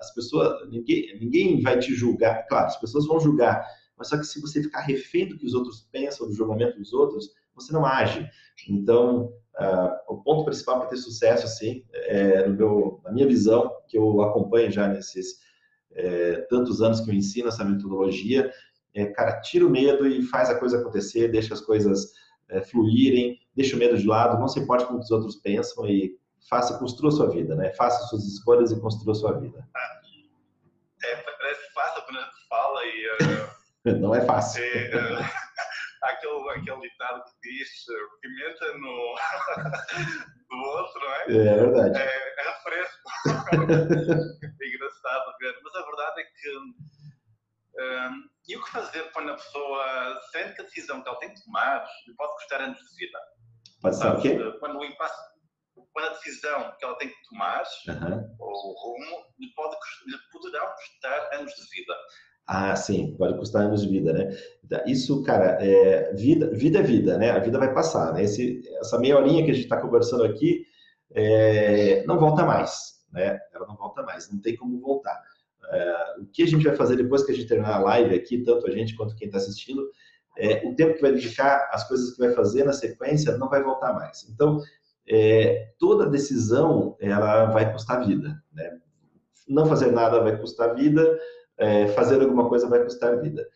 As 0.00 0.12
pessoas, 0.14 0.68
ninguém, 0.70 1.18
ninguém 1.20 1.62
vai 1.62 1.78
te 1.78 1.94
julgar. 1.94 2.46
Claro, 2.48 2.66
as 2.66 2.80
pessoas 2.80 3.06
vão 3.06 3.20
julgar, 3.20 3.64
mas 3.96 4.08
só 4.08 4.16
que 4.18 4.24
se 4.24 4.40
você 4.40 4.62
ficar 4.62 4.80
refém 4.80 5.28
do 5.28 5.38
que 5.38 5.46
os 5.46 5.54
outros 5.54 5.88
pensam, 5.92 6.26
do 6.26 6.34
julgamento 6.34 6.78
dos 6.78 6.92
outros, 6.92 7.30
você 7.54 7.72
não 7.72 7.84
age. 7.84 8.28
Então, 8.68 9.32
uh, 9.58 10.14
o 10.14 10.22
ponto 10.22 10.44
principal 10.44 10.78
para 10.80 10.88
ter 10.88 10.96
sucesso, 10.96 11.46
assim, 11.46 11.84
é, 11.92 12.46
no 12.46 12.56
meu, 12.56 13.00
na 13.04 13.12
minha 13.12 13.26
visão, 13.26 13.70
que 13.88 13.96
eu 13.98 14.22
acompanho 14.22 14.70
já 14.70 14.88
nesses 14.88 15.38
é, 15.92 16.42
tantos 16.48 16.80
anos 16.80 17.00
que 17.00 17.10
eu 17.10 17.14
ensino 17.14 17.48
essa 17.48 17.64
metodologia, 17.64 18.52
é, 18.94 19.06
cara, 19.06 19.40
tira 19.40 19.66
o 19.66 19.70
medo 19.70 20.06
e 20.06 20.22
faz 20.22 20.50
a 20.50 20.58
coisa 20.58 20.78
acontecer, 20.78 21.28
deixa 21.28 21.54
as 21.54 21.60
coisas 21.60 22.12
é, 22.48 22.60
fluírem, 22.62 23.38
deixa 23.54 23.76
o 23.76 23.78
medo 23.78 23.96
de 23.96 24.06
lado, 24.06 24.38
não 24.38 24.48
se 24.48 24.60
importe 24.60 24.86
com 24.86 24.94
o 24.94 24.98
que 24.98 25.04
os 25.04 25.10
outros 25.10 25.36
pensam 25.36 25.86
e 25.86 26.18
faça, 26.48 26.78
construa 26.78 27.10
a 27.10 27.16
sua 27.16 27.30
vida, 27.30 27.54
né? 27.54 27.72
Faça 27.74 28.06
suas 28.08 28.24
escolhas 28.24 28.72
e 28.72 28.80
construa 28.80 29.12
a 29.12 29.14
sua 29.14 29.38
vida. 29.38 29.68
É, 31.04 31.16
parece 31.16 31.72
fácil 31.72 32.02
quando 32.04 32.18
fala 32.48 32.80
e... 32.84 33.90
Uh, 33.90 33.96
não 34.00 34.14
é 34.14 34.20
fácil. 34.22 34.62
É, 34.62 34.94
uh, 34.94 35.49
aquele, 36.50 36.80
ditado 36.80 37.24
que 37.24 37.50
diz 37.50 37.68
pimenta 38.20 38.78
no, 38.78 39.14
do 40.48 40.56
outro, 40.56 41.00
não 41.00 41.14
é? 41.14 41.22
É, 41.24 41.54
verdade. 41.56 41.98
É, 41.98 42.48
é 42.48 42.52
fresco. 42.62 43.10
é 44.62 44.68
engraçado 44.68 45.38
ver. 45.40 45.58
Mas 45.62 45.74
a 45.74 45.82
verdade 45.84 46.20
é 46.20 46.24
que 46.24 46.58
um, 47.80 48.28
e 48.48 48.56
o 48.56 48.64
que 48.64 48.70
fazer 48.70 49.10
quando 49.12 49.30
a 49.30 49.34
pessoa 49.34 50.20
sente 50.32 50.54
que 50.54 50.60
a 50.60 50.64
decisão 50.64 51.02
que 51.02 51.08
ela 51.08 51.18
tem 51.18 51.32
que 51.32 51.44
tomar 51.44 51.86
lhe 52.06 52.14
pode 52.14 52.32
custar 52.34 52.60
anos 52.60 52.78
de 52.78 52.96
vida? 52.96 53.18
Pode 53.80 53.96
ser 53.96 54.08
o 54.08 54.20
quê? 54.20 54.58
Quando 54.58 54.78
o 54.78 54.84
impasse, 54.84 55.30
quando 55.92 56.06
a 56.06 56.12
decisão 56.14 56.76
que 56.76 56.84
ela 56.84 56.98
tem 56.98 57.08
que 57.08 57.28
tomar, 57.28 57.62
uhum. 57.88 58.36
ou 58.38 58.50
o 58.50 58.72
rumo, 58.74 59.26
lhe, 59.38 59.52
pode, 59.54 59.76
lhe 60.06 60.18
poderá 60.30 60.66
custar 60.66 61.34
anos 61.34 61.52
de 61.54 61.70
vida. 61.70 61.96
Ah, 62.52 62.74
sim, 62.74 63.14
pode 63.16 63.38
custar 63.38 63.62
anos 63.62 63.82
de 63.82 63.88
vida, 63.88 64.12
né? 64.12 64.36
Isso, 64.84 65.22
cara, 65.22 65.56
é, 65.64 66.12
vida, 66.14 66.50
vida 66.50 66.80
é 66.80 66.82
vida, 66.82 67.16
né? 67.16 67.30
A 67.30 67.38
vida 67.38 67.56
vai 67.56 67.72
passar, 67.72 68.12
né? 68.12 68.24
Esse, 68.24 68.60
essa 68.80 68.98
meia 68.98 69.16
horinha 69.16 69.44
que 69.44 69.52
a 69.52 69.54
gente 69.54 69.62
está 69.62 69.80
conversando 69.80 70.24
aqui 70.24 70.66
é, 71.12 72.04
não 72.06 72.18
volta 72.18 72.44
mais, 72.44 73.04
né? 73.12 73.38
Ela 73.54 73.68
não 73.68 73.76
volta 73.76 74.02
mais, 74.02 74.28
não 74.32 74.40
tem 74.40 74.56
como 74.56 74.80
voltar. 74.80 75.16
É, 75.70 76.20
o 76.22 76.26
que 76.26 76.42
a 76.42 76.46
gente 76.46 76.64
vai 76.64 76.74
fazer 76.74 76.96
depois 76.96 77.22
que 77.22 77.30
a 77.30 77.34
gente 77.36 77.46
terminar 77.46 77.76
a 77.76 77.84
live 77.84 78.16
aqui, 78.16 78.42
tanto 78.42 78.66
a 78.66 78.70
gente 78.72 78.96
quanto 78.96 79.14
quem 79.14 79.28
está 79.28 79.38
assistindo, 79.38 79.88
é, 80.36 80.66
o 80.66 80.74
tempo 80.74 80.94
que 80.94 81.02
vai 81.02 81.12
dedicar, 81.12 81.70
as 81.72 81.86
coisas 81.86 82.16
que 82.16 82.18
vai 82.18 82.34
fazer 82.34 82.64
na 82.64 82.72
sequência, 82.72 83.38
não 83.38 83.48
vai 83.48 83.62
voltar 83.62 83.92
mais. 83.92 84.28
Então, 84.28 84.58
é, 85.08 85.68
toda 85.78 86.10
decisão, 86.10 86.96
ela 86.98 87.44
vai 87.44 87.72
custar 87.72 88.04
vida. 88.04 88.42
Né? 88.52 88.76
Não 89.46 89.66
fazer 89.66 89.92
nada 89.92 90.20
vai 90.20 90.36
custar 90.36 90.74
vida, 90.74 91.16
é, 91.60 91.88
fazer 91.88 92.20
alguma 92.20 92.48
coisa 92.48 92.68
vai 92.68 92.82
custar 92.82 93.20
vida. 93.20 93.46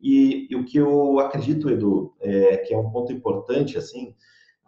E, 0.00 0.48
e 0.50 0.56
o 0.56 0.64
que 0.64 0.76
eu 0.76 1.18
acredito, 1.20 1.70
Edu, 1.70 2.14
é, 2.20 2.58
que 2.58 2.74
é 2.74 2.78
um 2.78 2.90
ponto 2.90 3.12
importante, 3.12 3.78
assim, 3.78 4.14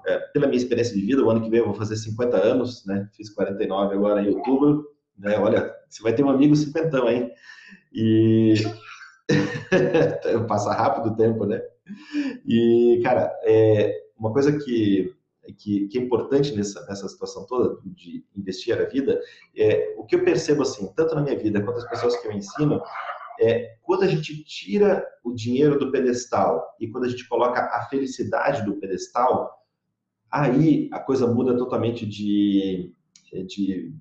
é, 0.07 0.19
pela 0.33 0.47
minha 0.47 0.57
experiência 0.57 0.95
de 0.95 1.03
vida, 1.03 1.23
o 1.23 1.29
ano 1.29 1.43
que 1.43 1.51
vem 1.51 1.59
eu 1.59 1.67
vou 1.67 1.75
fazer 1.75 1.97
50 1.97 2.37
anos, 2.37 2.87
né? 2.87 3.09
Fiz 3.15 3.29
49 3.31 3.95
agora 3.95 4.23
em 4.23 4.35
outubro, 4.35 4.87
né? 5.19 5.37
Olha, 5.39 5.75
você 5.89 6.03
vai 6.03 6.15
ter 6.15 6.23
um 6.23 6.31
amigo 6.31 6.55
cinquentão, 6.55 7.11
hein? 7.11 7.31
E 7.93 8.55
passa 10.49 10.73
rápido 10.73 11.13
o 11.13 11.17
tempo, 11.17 11.45
né? 11.45 11.61
E, 12.47 13.01
cara, 13.03 13.33
é 13.43 13.95
uma 14.17 14.33
coisa 14.33 14.57
que, 14.57 15.13
que, 15.53 15.89
que, 15.89 15.99
é 15.99 16.01
importante 16.01 16.55
nessa, 16.55 16.85
nessa 16.87 17.09
situação 17.09 17.47
toda 17.47 17.81
de 17.85 18.25
investir 18.37 18.79
a 18.79 18.85
vida, 18.85 19.21
é 19.57 19.95
o 19.97 20.05
que 20.05 20.17
eu 20.17 20.25
percebo, 20.25 20.63
assim, 20.63 20.93
tanto 20.95 21.15
na 21.15 21.23
minha 21.23 21.39
vida 21.39 21.63
quanto 21.63 21.79
as 21.79 21.89
pessoas 21.89 22.17
que 22.17 22.27
eu 22.27 22.33
ensino, 22.33 22.81
é 23.41 23.77
quando 23.83 24.03
a 24.03 24.07
gente 24.07 24.43
tira 24.45 25.07
o 25.23 25.35
dinheiro 25.35 25.79
do 25.79 25.91
pedestal 25.91 26.75
e 26.81 26.89
quando 26.89 27.05
a 27.05 27.09
gente 27.09 27.29
coloca 27.29 27.61
a 27.61 27.87
felicidade 27.91 28.65
do 28.65 28.77
pedestal, 28.77 29.63
aí 30.31 30.89
a 30.93 30.99
coisa 30.99 31.27
muda 31.27 31.57
totalmente 31.57 32.07
de, 32.07 32.95
de 33.33 33.95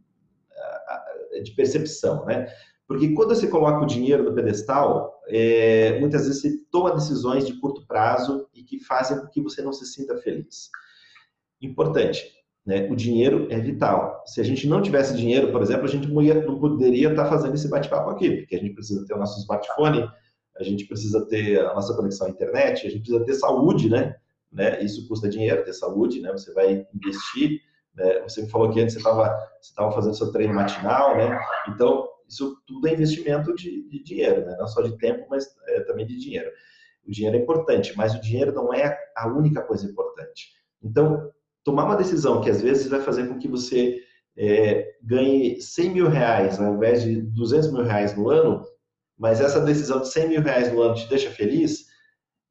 de 1.43 1.51
percepção, 1.51 2.25
né? 2.25 2.47
Porque 2.87 3.13
quando 3.13 3.29
você 3.29 3.47
coloca 3.47 3.83
o 3.83 3.87
dinheiro 3.87 4.23
no 4.23 4.35
pedestal, 4.35 5.21
é, 5.27 5.99
muitas 5.99 6.27
vezes 6.27 6.41
você 6.41 6.57
toma 6.69 6.93
decisões 6.93 7.45
de 7.45 7.59
curto 7.59 7.85
prazo 7.87 8.47
e 8.53 8.63
que 8.63 8.79
fazem 8.79 9.19
com 9.19 9.27
que 9.27 9.41
você 9.41 9.61
não 9.61 9.73
se 9.73 9.85
sinta 9.85 10.15
feliz. 10.17 10.69
Importante, 11.65 12.23
né? 12.65 12.87
O 12.89 12.95
dinheiro 12.95 13.47
é 13.49 13.59
vital. 13.59 14.23
Se 14.25 14.41
a 14.41 14.43
gente 14.43 14.67
não 14.67 14.81
tivesse 14.81 15.15
dinheiro, 15.15 15.51
por 15.51 15.61
exemplo, 15.61 15.85
a 15.85 15.89
gente 15.89 16.07
não, 16.07 16.21
ia, 16.21 16.35
não 16.45 16.59
poderia 16.59 17.09
estar 17.09 17.25
fazendo 17.25 17.55
esse 17.55 17.69
bate-papo 17.69 18.09
aqui, 18.09 18.37
porque 18.37 18.55
a 18.55 18.59
gente 18.59 18.73
precisa 18.73 19.05
ter 19.05 19.13
o 19.13 19.19
nosso 19.19 19.39
smartphone, 19.39 20.09
a 20.57 20.63
gente 20.63 20.85
precisa 20.85 21.25
ter 21.27 21.59
a 21.59 21.73
nossa 21.73 21.95
conexão 21.95 22.27
à 22.27 22.29
internet, 22.29 22.87
a 22.87 22.89
gente 22.89 23.01
precisa 23.01 23.25
ter 23.25 23.33
saúde, 23.33 23.89
né? 23.89 24.15
né? 24.51 24.81
Isso 24.83 25.07
custa 25.07 25.27
dinheiro, 25.27 25.63
ter 25.63 25.73
saúde, 25.73 26.21
né? 26.21 26.31
Você 26.31 26.53
vai 26.53 26.87
investir 26.93 27.61
né? 27.95 28.21
Você 28.21 28.41
me 28.41 28.49
falou 28.49 28.69
que 28.71 28.79
antes 28.79 28.93
você 28.93 28.99
estava 28.99 29.49
você 29.61 29.73
tava 29.73 29.91
fazendo 29.91 30.15
seu 30.15 30.31
treino 30.31 30.53
matinal, 30.53 31.15
né? 31.15 31.39
Então, 31.69 32.07
isso 32.27 32.61
tudo 32.67 32.87
é 32.87 32.93
investimento 32.93 33.55
de, 33.55 33.87
de 33.87 34.03
dinheiro, 34.03 34.45
né? 34.45 34.55
Não 34.59 34.67
só 34.67 34.81
de 34.81 34.97
tempo, 34.97 35.25
mas 35.29 35.47
é, 35.67 35.79
também 35.81 36.05
de 36.05 36.17
dinheiro. 36.17 36.51
O 37.07 37.11
dinheiro 37.11 37.37
é 37.37 37.39
importante, 37.39 37.95
mas 37.95 38.13
o 38.13 38.21
dinheiro 38.21 38.51
não 38.51 38.73
é 38.73 38.97
a 39.15 39.27
única 39.27 39.61
coisa 39.61 39.85
importante. 39.85 40.51
Então, 40.83 41.31
tomar 41.65 41.85
uma 41.85 41.97
decisão 41.97 42.39
que 42.39 42.49
às 42.49 42.61
vezes 42.61 42.87
vai 42.87 43.01
fazer 43.01 43.27
com 43.27 43.39
que 43.39 43.47
você 43.47 43.99
é, 44.37 44.93
ganhe 45.01 45.59
100 45.59 45.89
mil 45.89 46.07
reais 46.07 46.59
ao 46.59 46.75
invés 46.75 47.01
de 47.01 47.21
200 47.21 47.71
mil 47.71 47.83
reais 47.83 48.15
no 48.15 48.29
ano, 48.29 48.63
mas 49.17 49.41
essa 49.41 49.59
decisão 49.59 49.99
de 50.01 50.09
100 50.09 50.29
mil 50.29 50.41
reais 50.41 50.71
no 50.71 50.81
ano 50.81 50.93
te 50.93 51.09
deixa 51.09 51.31
feliz, 51.31 51.87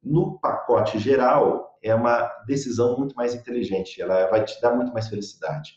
no 0.03 0.37
pacote 0.39 0.99
geral, 0.99 1.77
é 1.81 1.95
uma 1.95 2.29
decisão 2.45 2.97
muito 2.97 3.15
mais 3.15 3.33
inteligente, 3.33 4.01
ela 4.01 4.27
vai 4.27 4.43
te 4.43 4.59
dar 4.61 4.75
muito 4.75 4.91
mais 4.91 5.07
felicidade. 5.07 5.73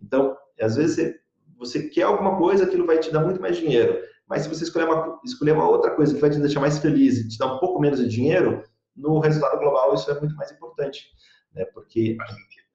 Então, 0.00 0.36
às 0.60 0.76
vezes 0.76 0.96
você, 0.96 1.20
você 1.56 1.88
quer 1.88 2.02
alguma 2.02 2.36
coisa, 2.36 2.64
aquilo 2.64 2.86
vai 2.86 2.98
te 2.98 3.10
dar 3.10 3.20
muito 3.20 3.40
mais 3.40 3.56
dinheiro, 3.56 3.98
mas 4.28 4.42
se 4.42 4.48
você 4.48 4.64
escolher 4.64 4.84
uma, 4.84 5.18
escolher 5.24 5.52
uma 5.52 5.68
outra 5.68 5.92
coisa 5.92 6.14
que 6.14 6.20
vai 6.20 6.30
te 6.30 6.38
deixar 6.38 6.60
mais 6.60 6.78
feliz 6.78 7.18
e 7.18 7.28
te 7.28 7.38
dar 7.38 7.54
um 7.54 7.58
pouco 7.58 7.80
menos 7.80 8.00
de 8.00 8.08
dinheiro, 8.08 8.62
no 8.94 9.18
resultado 9.18 9.58
global 9.58 9.94
isso 9.94 10.10
é 10.10 10.20
muito 10.20 10.36
mais 10.36 10.52
importante, 10.52 11.06
né? 11.54 11.64
Porque 11.72 12.16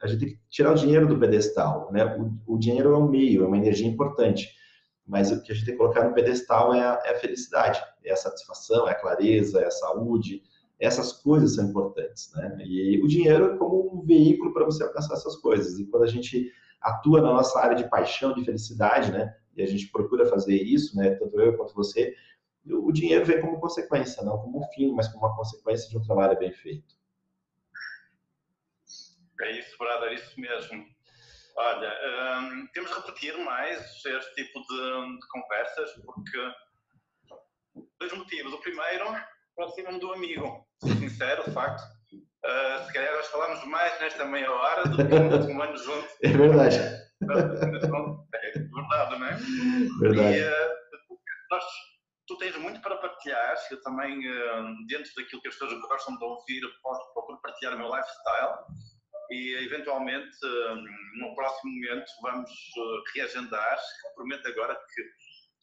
a 0.01 0.07
gente 0.07 0.19
tem 0.19 0.29
que 0.29 0.39
tirar 0.49 0.71
o 0.71 0.75
dinheiro 0.75 1.07
do 1.07 1.19
pedestal, 1.19 1.91
né? 1.91 2.05
O, 2.17 2.55
o 2.55 2.57
dinheiro 2.57 2.93
é 2.93 2.97
um 2.97 3.07
meio, 3.07 3.43
é 3.43 3.47
uma 3.47 3.57
energia 3.57 3.87
importante, 3.87 4.49
mas 5.05 5.31
o 5.31 5.41
que 5.41 5.51
a 5.51 5.55
gente 5.55 5.65
tem 5.65 5.73
que 5.73 5.79
colocar 5.79 6.03
no 6.03 6.13
pedestal 6.13 6.73
é 6.73 6.81
a, 6.81 7.01
é 7.05 7.11
a 7.11 7.19
felicidade, 7.19 7.81
é 8.03 8.11
a 8.11 8.17
satisfação, 8.17 8.87
é 8.87 8.91
a 8.91 8.99
clareza, 8.99 9.61
é 9.61 9.65
a 9.65 9.71
saúde, 9.71 10.41
essas 10.79 11.11
coisas 11.13 11.55
são 11.55 11.65
importantes, 11.65 12.31
né? 12.35 12.57
E 12.65 13.01
o 13.03 13.07
dinheiro 13.07 13.53
é 13.53 13.57
como 13.57 13.97
um 13.97 14.01
veículo 14.05 14.53
para 14.53 14.65
você 14.65 14.83
alcançar 14.83 15.15
essas 15.15 15.35
coisas. 15.37 15.79
E 15.79 15.85
quando 15.85 16.03
a 16.03 16.07
gente 16.07 16.51
atua 16.81 17.21
na 17.21 17.33
nossa 17.33 17.59
área 17.59 17.75
de 17.75 17.89
paixão, 17.89 18.33
de 18.33 18.45
felicidade, 18.45 19.11
né? 19.11 19.33
E 19.55 19.63
a 19.63 19.65
gente 19.65 19.89
procura 19.91 20.27
fazer 20.27 20.55
isso, 20.55 20.95
né? 20.95 21.11
Tanto 21.15 21.39
eu 21.39 21.57
quanto 21.57 21.73
você, 21.73 22.13
o 22.65 22.91
dinheiro 22.91 23.25
vem 23.25 23.41
como 23.41 23.59
consequência, 23.59 24.23
não 24.23 24.37
como 24.37 24.61
fim, 24.73 24.91
mas 24.93 25.07
como 25.07 25.25
uma 25.25 25.35
consequência 25.35 25.89
de 25.89 25.97
um 25.97 26.01
trabalho 26.01 26.37
bem 26.37 26.51
feito. 26.51 26.96
É 29.41 29.51
isso, 29.51 29.77
brother, 29.77 30.09
é 30.09 30.13
isso 30.15 30.39
mesmo. 30.39 30.85
Olha, 31.55 32.39
hum, 32.39 32.67
temos 32.73 32.89
de 32.89 32.95
repetir 32.97 33.37
mais 33.39 33.79
este 34.05 34.35
tipo 34.35 34.59
de, 34.67 35.19
de 35.19 35.27
conversas, 35.29 35.91
porque 36.05 36.53
dois 37.99 38.13
motivos. 38.13 38.53
O 38.53 38.61
primeiro, 38.61 39.05
aproxima-me 39.53 39.99
do 39.99 40.13
amigo. 40.13 40.65
Sou 40.81 40.91
sincero, 40.95 41.43
de 41.43 41.51
facto. 41.51 41.81
Uh, 42.13 42.85
se 42.85 42.93
calhar 42.93 43.13
nós 43.13 43.27
falamos 43.27 43.63
mais 43.65 43.99
nesta 43.99 44.23
meia 44.25 44.51
hora 44.51 44.87
do 44.87 44.97
que 44.97 45.13
último 45.13 45.61
ano 45.61 45.77
juntos. 45.77 46.11
É 46.23 46.29
verdade. 46.29 46.77
É 46.77 48.59
verdade, 48.59 49.19
não 49.19 49.27
é? 49.27 49.37
Verdade. 49.99 50.37
E, 50.37 50.43
uh, 50.43 50.77
nós, 51.51 51.63
tu 52.27 52.37
tens 52.37 52.55
muito 52.57 52.79
para 52.81 52.97
partilhar. 52.97 53.55
Eu 53.71 53.81
também, 53.81 54.19
uh, 54.19 54.87
dentro 54.87 55.11
daquilo 55.15 55.41
que 55.41 55.47
as 55.47 55.55
pessoas 55.55 55.81
gostam 55.81 56.17
de 56.17 56.23
ouvir, 56.23 56.61
posso, 56.81 57.13
procuro 57.13 57.41
partilhar 57.41 57.73
o 57.73 57.79
meu 57.79 57.87
lifestyle. 57.87 58.53
E, 59.31 59.65
eventualmente, 59.65 60.37
no 61.19 61.35
próximo 61.35 61.71
momento, 61.73 62.05
vamos 62.21 62.51
reagendar. 63.13 63.77
Prometo 64.15 64.47
agora 64.47 64.75
que 64.75 65.03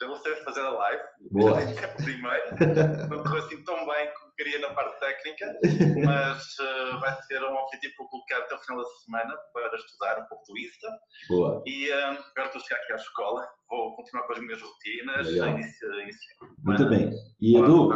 já 0.01 0.09
vou 0.09 0.17
saber 0.17 0.45
fazer 0.45 0.61
a 0.61 0.71
live. 0.71 1.03
Boa. 1.31 1.57
primeiro. 2.03 3.09
Não 3.09 3.23
correu 3.23 3.45
assim 3.45 3.63
tão 3.65 3.87
bem 3.87 4.13
como 4.15 4.33
queria 4.37 4.59
na 4.59 4.75
parte 4.75 4.99
técnica, 5.01 5.47
mas 6.05 6.59
uh, 6.59 7.01
vai 7.01 7.23
ser 7.23 7.43
um 7.43 7.55
objetivo 7.55 7.95
para 7.97 8.07
colocar 8.07 8.39
até 8.39 8.55
o 8.55 8.59
final 8.59 8.83
da 8.83 8.89
semana 9.05 9.37
para 9.53 9.77
estudar 9.77 10.19
um 10.21 10.27
pouco 10.27 10.45
do 10.49 10.59
Insta. 10.59 10.89
Boa. 11.29 11.63
E 11.67 11.91
uh, 11.91 11.95
agora 11.95 12.47
estou 12.47 12.61
a 12.61 12.65
chegar 12.65 12.81
aqui 12.83 12.93
à 12.93 12.97
escola, 12.97 13.49
vou 13.69 13.97
continuar 13.97 14.27
com 14.27 14.33
as 14.33 14.41
minhas 14.41 14.61
rotinas. 14.61 15.29
Inicio, 15.29 16.01
inicio, 16.01 16.37
Muito 16.65 16.89
bem. 16.89 17.11
E 17.41 17.57
Edu? 17.57 17.91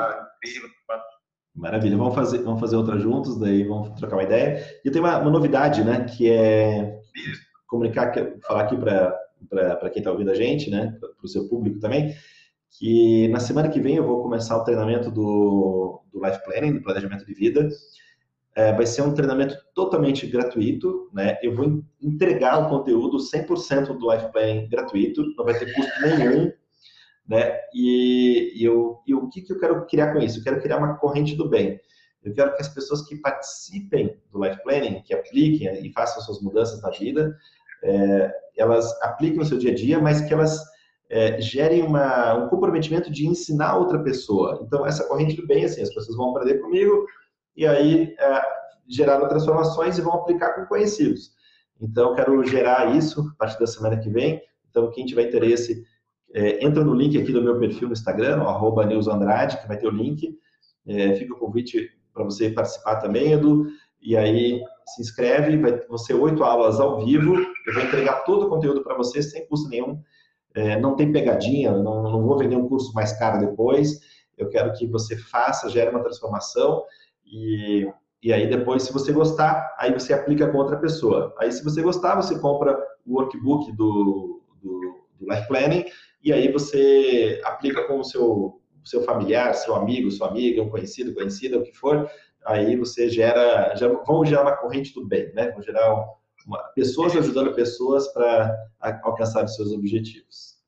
Maravilha, 1.58 1.96
vamos 1.96 2.14
fazer, 2.14 2.38
vamos 2.38 2.60
fazer 2.60 2.76
outra 2.76 2.96
juntos, 2.98 3.36
daí 3.36 3.64
vamos 3.64 3.90
trocar 3.98 4.16
uma 4.16 4.22
ideia. 4.22 4.64
E 4.84 4.90
tenho 4.90 5.04
uma, 5.04 5.18
uma 5.18 5.30
novidade, 5.30 5.82
né, 5.82 6.04
que 6.04 6.30
é 6.30 7.00
comunicar, 7.66 8.12
falar 8.46 8.62
aqui 8.62 8.76
para 8.76 9.90
quem 9.90 9.98
está 9.98 10.12
ouvindo 10.12 10.30
a 10.30 10.34
gente, 10.34 10.70
né, 10.70 10.96
para 11.00 11.10
o 11.24 11.28
seu 11.28 11.48
público 11.48 11.80
também, 11.80 12.14
que 12.70 13.26
na 13.28 13.40
semana 13.40 13.68
que 13.68 13.80
vem 13.80 13.96
eu 13.96 14.06
vou 14.06 14.22
começar 14.22 14.56
o 14.56 14.62
treinamento 14.62 15.10
do, 15.10 16.00
do 16.12 16.24
Life 16.24 16.44
Planning, 16.44 16.74
do 16.74 16.82
planejamento 16.82 17.26
de 17.26 17.34
vida. 17.34 17.68
É, 18.54 18.72
vai 18.72 18.86
ser 18.86 19.02
um 19.02 19.14
treinamento 19.14 19.56
totalmente 19.74 20.26
gratuito, 20.26 21.08
né? 21.12 21.38
Eu 21.42 21.54
vou 21.54 21.82
entregar 22.00 22.58
o 22.58 22.68
conteúdo 22.68 23.18
100% 23.18 23.98
do 23.98 24.12
Life 24.12 24.32
Planning 24.32 24.68
gratuito, 24.68 25.24
não 25.36 25.44
vai 25.44 25.58
ter 25.58 25.72
custo 25.74 25.92
nenhum, 26.02 26.52
né? 27.28 27.58
E, 27.74 28.54
e, 28.56 28.64
eu, 28.64 29.00
e 29.06 29.14
o 29.14 29.28
que, 29.28 29.42
que 29.42 29.52
eu 29.52 29.58
quero 29.58 29.86
criar 29.86 30.12
com 30.12 30.20
isso? 30.20 30.38
Eu 30.38 30.44
quero 30.44 30.60
criar 30.60 30.78
uma 30.78 30.96
corrente 30.96 31.36
do 31.36 31.48
bem. 31.48 31.78
Eu 32.24 32.32
quero 32.32 32.54
que 32.54 32.62
as 32.62 32.68
pessoas 32.68 33.02
que 33.02 33.16
participem 33.16 34.18
do 34.32 34.42
Life 34.42 34.62
Planning, 34.62 35.02
que 35.02 35.14
apliquem 35.14 35.86
e 35.86 35.92
façam 35.92 36.22
suas 36.22 36.40
mudanças 36.40 36.80
na 36.82 36.90
vida, 36.90 37.36
é, 37.84 38.32
elas 38.56 38.90
apliquem 39.02 39.38
no 39.38 39.44
seu 39.44 39.58
dia 39.58 39.72
a 39.72 39.74
dia, 39.74 40.00
mas 40.00 40.20
que 40.22 40.32
elas 40.32 40.58
é, 41.10 41.40
gerem 41.40 41.82
uma, 41.82 42.34
um 42.34 42.48
comprometimento 42.48 43.10
de 43.10 43.26
ensinar 43.26 43.76
outra 43.76 44.02
pessoa. 44.02 44.60
Então, 44.62 44.86
essa 44.86 45.04
corrente 45.04 45.36
do 45.36 45.46
bem, 45.46 45.64
assim, 45.64 45.82
as 45.82 45.92
pessoas 45.92 46.16
vão 46.16 46.30
aprender 46.30 46.58
comigo 46.58 47.06
e 47.56 47.66
aí 47.66 48.14
é, 48.18 48.42
geraram 48.88 49.28
transformações 49.28 49.98
e 49.98 50.02
vão 50.02 50.14
aplicar 50.14 50.54
com 50.54 50.66
conhecidos. 50.66 51.30
Então, 51.80 52.14
quero 52.14 52.42
gerar 52.44 52.96
isso 52.96 53.20
a 53.20 53.38
partir 53.38 53.58
da 53.58 53.66
semana 53.66 53.98
que 53.98 54.10
vem. 54.10 54.42
Então, 54.68 54.90
quem 54.90 55.06
tiver 55.06 55.28
interesse, 55.28 55.84
é, 56.34 56.64
entra 56.64 56.84
no 56.84 56.94
link 56.94 57.16
aqui 57.20 57.32
do 57.32 57.42
meu 57.42 57.58
perfil 57.58 57.88
no 57.88 57.94
Instagram, 57.94 58.42
arroba 58.42 58.84
Andrade, 58.84 59.60
que 59.60 59.68
vai 59.68 59.78
ter 59.78 59.86
o 59.86 59.90
link. 59.90 60.36
É, 60.86 61.14
fica 61.14 61.34
o 61.34 61.38
convite 61.38 61.90
para 62.12 62.24
você 62.24 62.50
participar 62.50 62.96
também, 62.96 63.32
Edu. 63.32 63.66
E 64.00 64.16
aí, 64.16 64.62
se 64.86 65.02
inscreve, 65.02 65.56
vai 65.56 65.80
você 65.88 66.14
oito 66.14 66.44
aulas 66.44 66.80
ao 66.80 67.04
vivo, 67.04 67.36
eu 67.66 67.74
vou 67.74 67.82
entregar 67.82 68.24
todo 68.24 68.46
o 68.46 68.48
conteúdo 68.48 68.82
para 68.82 68.96
você 68.96 69.22
sem 69.22 69.46
custo 69.46 69.68
nenhum, 69.68 70.00
é, 70.54 70.78
não 70.78 70.96
tem 70.96 71.12
pegadinha, 71.12 71.72
não, 71.72 72.02
não 72.02 72.22
vou 72.22 72.38
vender 72.38 72.56
um 72.56 72.68
curso 72.68 72.92
mais 72.94 73.12
caro 73.18 73.44
depois, 73.44 74.00
eu 74.36 74.48
quero 74.48 74.72
que 74.72 74.86
você 74.86 75.16
faça, 75.16 75.68
gere 75.68 75.90
uma 75.90 76.02
transformação 76.02 76.84
e, 77.26 77.90
e 78.22 78.32
aí 78.32 78.48
depois, 78.48 78.84
se 78.84 78.92
você 78.92 79.12
gostar, 79.12 79.74
aí 79.78 79.92
você 79.92 80.12
aplica 80.12 80.48
com 80.48 80.58
outra 80.58 80.76
pessoa. 80.76 81.34
Aí 81.38 81.50
se 81.50 81.62
você 81.62 81.82
gostar, 81.82 82.14
você 82.14 82.38
compra 82.38 82.78
o 83.04 83.16
workbook 83.16 83.72
do, 83.72 84.42
do, 84.62 84.97
do 85.18 85.30
Life 85.30 85.46
Planning 85.48 85.84
e 86.22 86.32
aí 86.32 86.50
você 86.50 87.40
aplica 87.44 87.84
com 87.86 88.00
o 88.00 88.04
seu, 88.04 88.60
seu 88.84 89.02
familiar, 89.02 89.54
seu 89.54 89.74
amigo, 89.74 90.10
sua 90.10 90.28
amiga, 90.28 90.62
um 90.62 90.70
conhecido, 90.70 91.14
conhecida, 91.14 91.58
o 91.58 91.62
que 91.62 91.72
for, 91.72 92.10
aí 92.44 92.76
você 92.76 93.08
gera, 93.08 93.74
já 93.76 93.88
vão 93.88 94.24
gerar 94.24 94.42
uma 94.42 94.56
corrente 94.56 94.92
do 94.94 95.06
bem, 95.06 95.32
né? 95.32 95.50
Vão 95.52 95.62
gerar 95.62 95.94
uma, 96.46 96.58
pessoas 96.74 97.16
ajudando 97.16 97.54
pessoas 97.54 98.08
para 98.12 98.56
alcançar 99.02 99.44
os 99.44 99.54
seus 99.54 99.72
objetivos. 99.72 100.58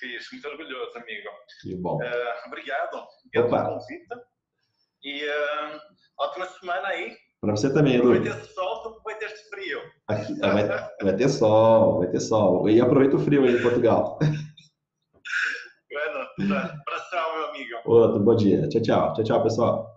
Fiz, 0.00 0.26
muito 0.32 0.48
orgulhoso, 0.48 0.96
amigo. 0.96 1.28
Que 1.60 1.74
bom. 1.74 1.96
Uh, 1.96 2.46
obrigado 2.46 3.06
pelo 3.30 3.48
convite. 3.48 4.06
E 5.02 5.24
uh, 5.24 5.80
ótima 6.18 6.46
semana 6.46 6.88
aí. 6.88 7.14
Para 7.46 7.54
você 7.54 7.72
também, 7.72 7.94
Edu. 7.94 8.08
Vai 8.08 8.20
ter 8.20 8.44
sol, 8.46 9.00
vai 9.04 9.14
ter 9.18 9.28
frio. 9.48 9.78
Aqui, 10.08 10.36
vai, 10.40 10.66
vai, 11.00 11.16
ter 11.16 11.28
sol, 11.28 12.00
vai 12.00 12.08
ter 12.08 12.18
sol. 12.18 12.68
E 12.68 12.80
aproveita 12.80 13.14
o 13.14 13.20
frio 13.20 13.44
aí 13.44 13.56
em 13.56 13.62
Portugal. 13.62 14.18
Bueno, 15.88 16.58
abração, 16.58 17.36
meu 17.36 17.48
amigo. 17.48 17.70
Outro, 17.86 18.20
bom 18.20 18.34
dia. 18.34 18.68
Tchau, 18.68 18.82
tchau. 18.82 19.14
Tchau, 19.14 19.24
tchau, 19.24 19.42
pessoal. 19.44 19.95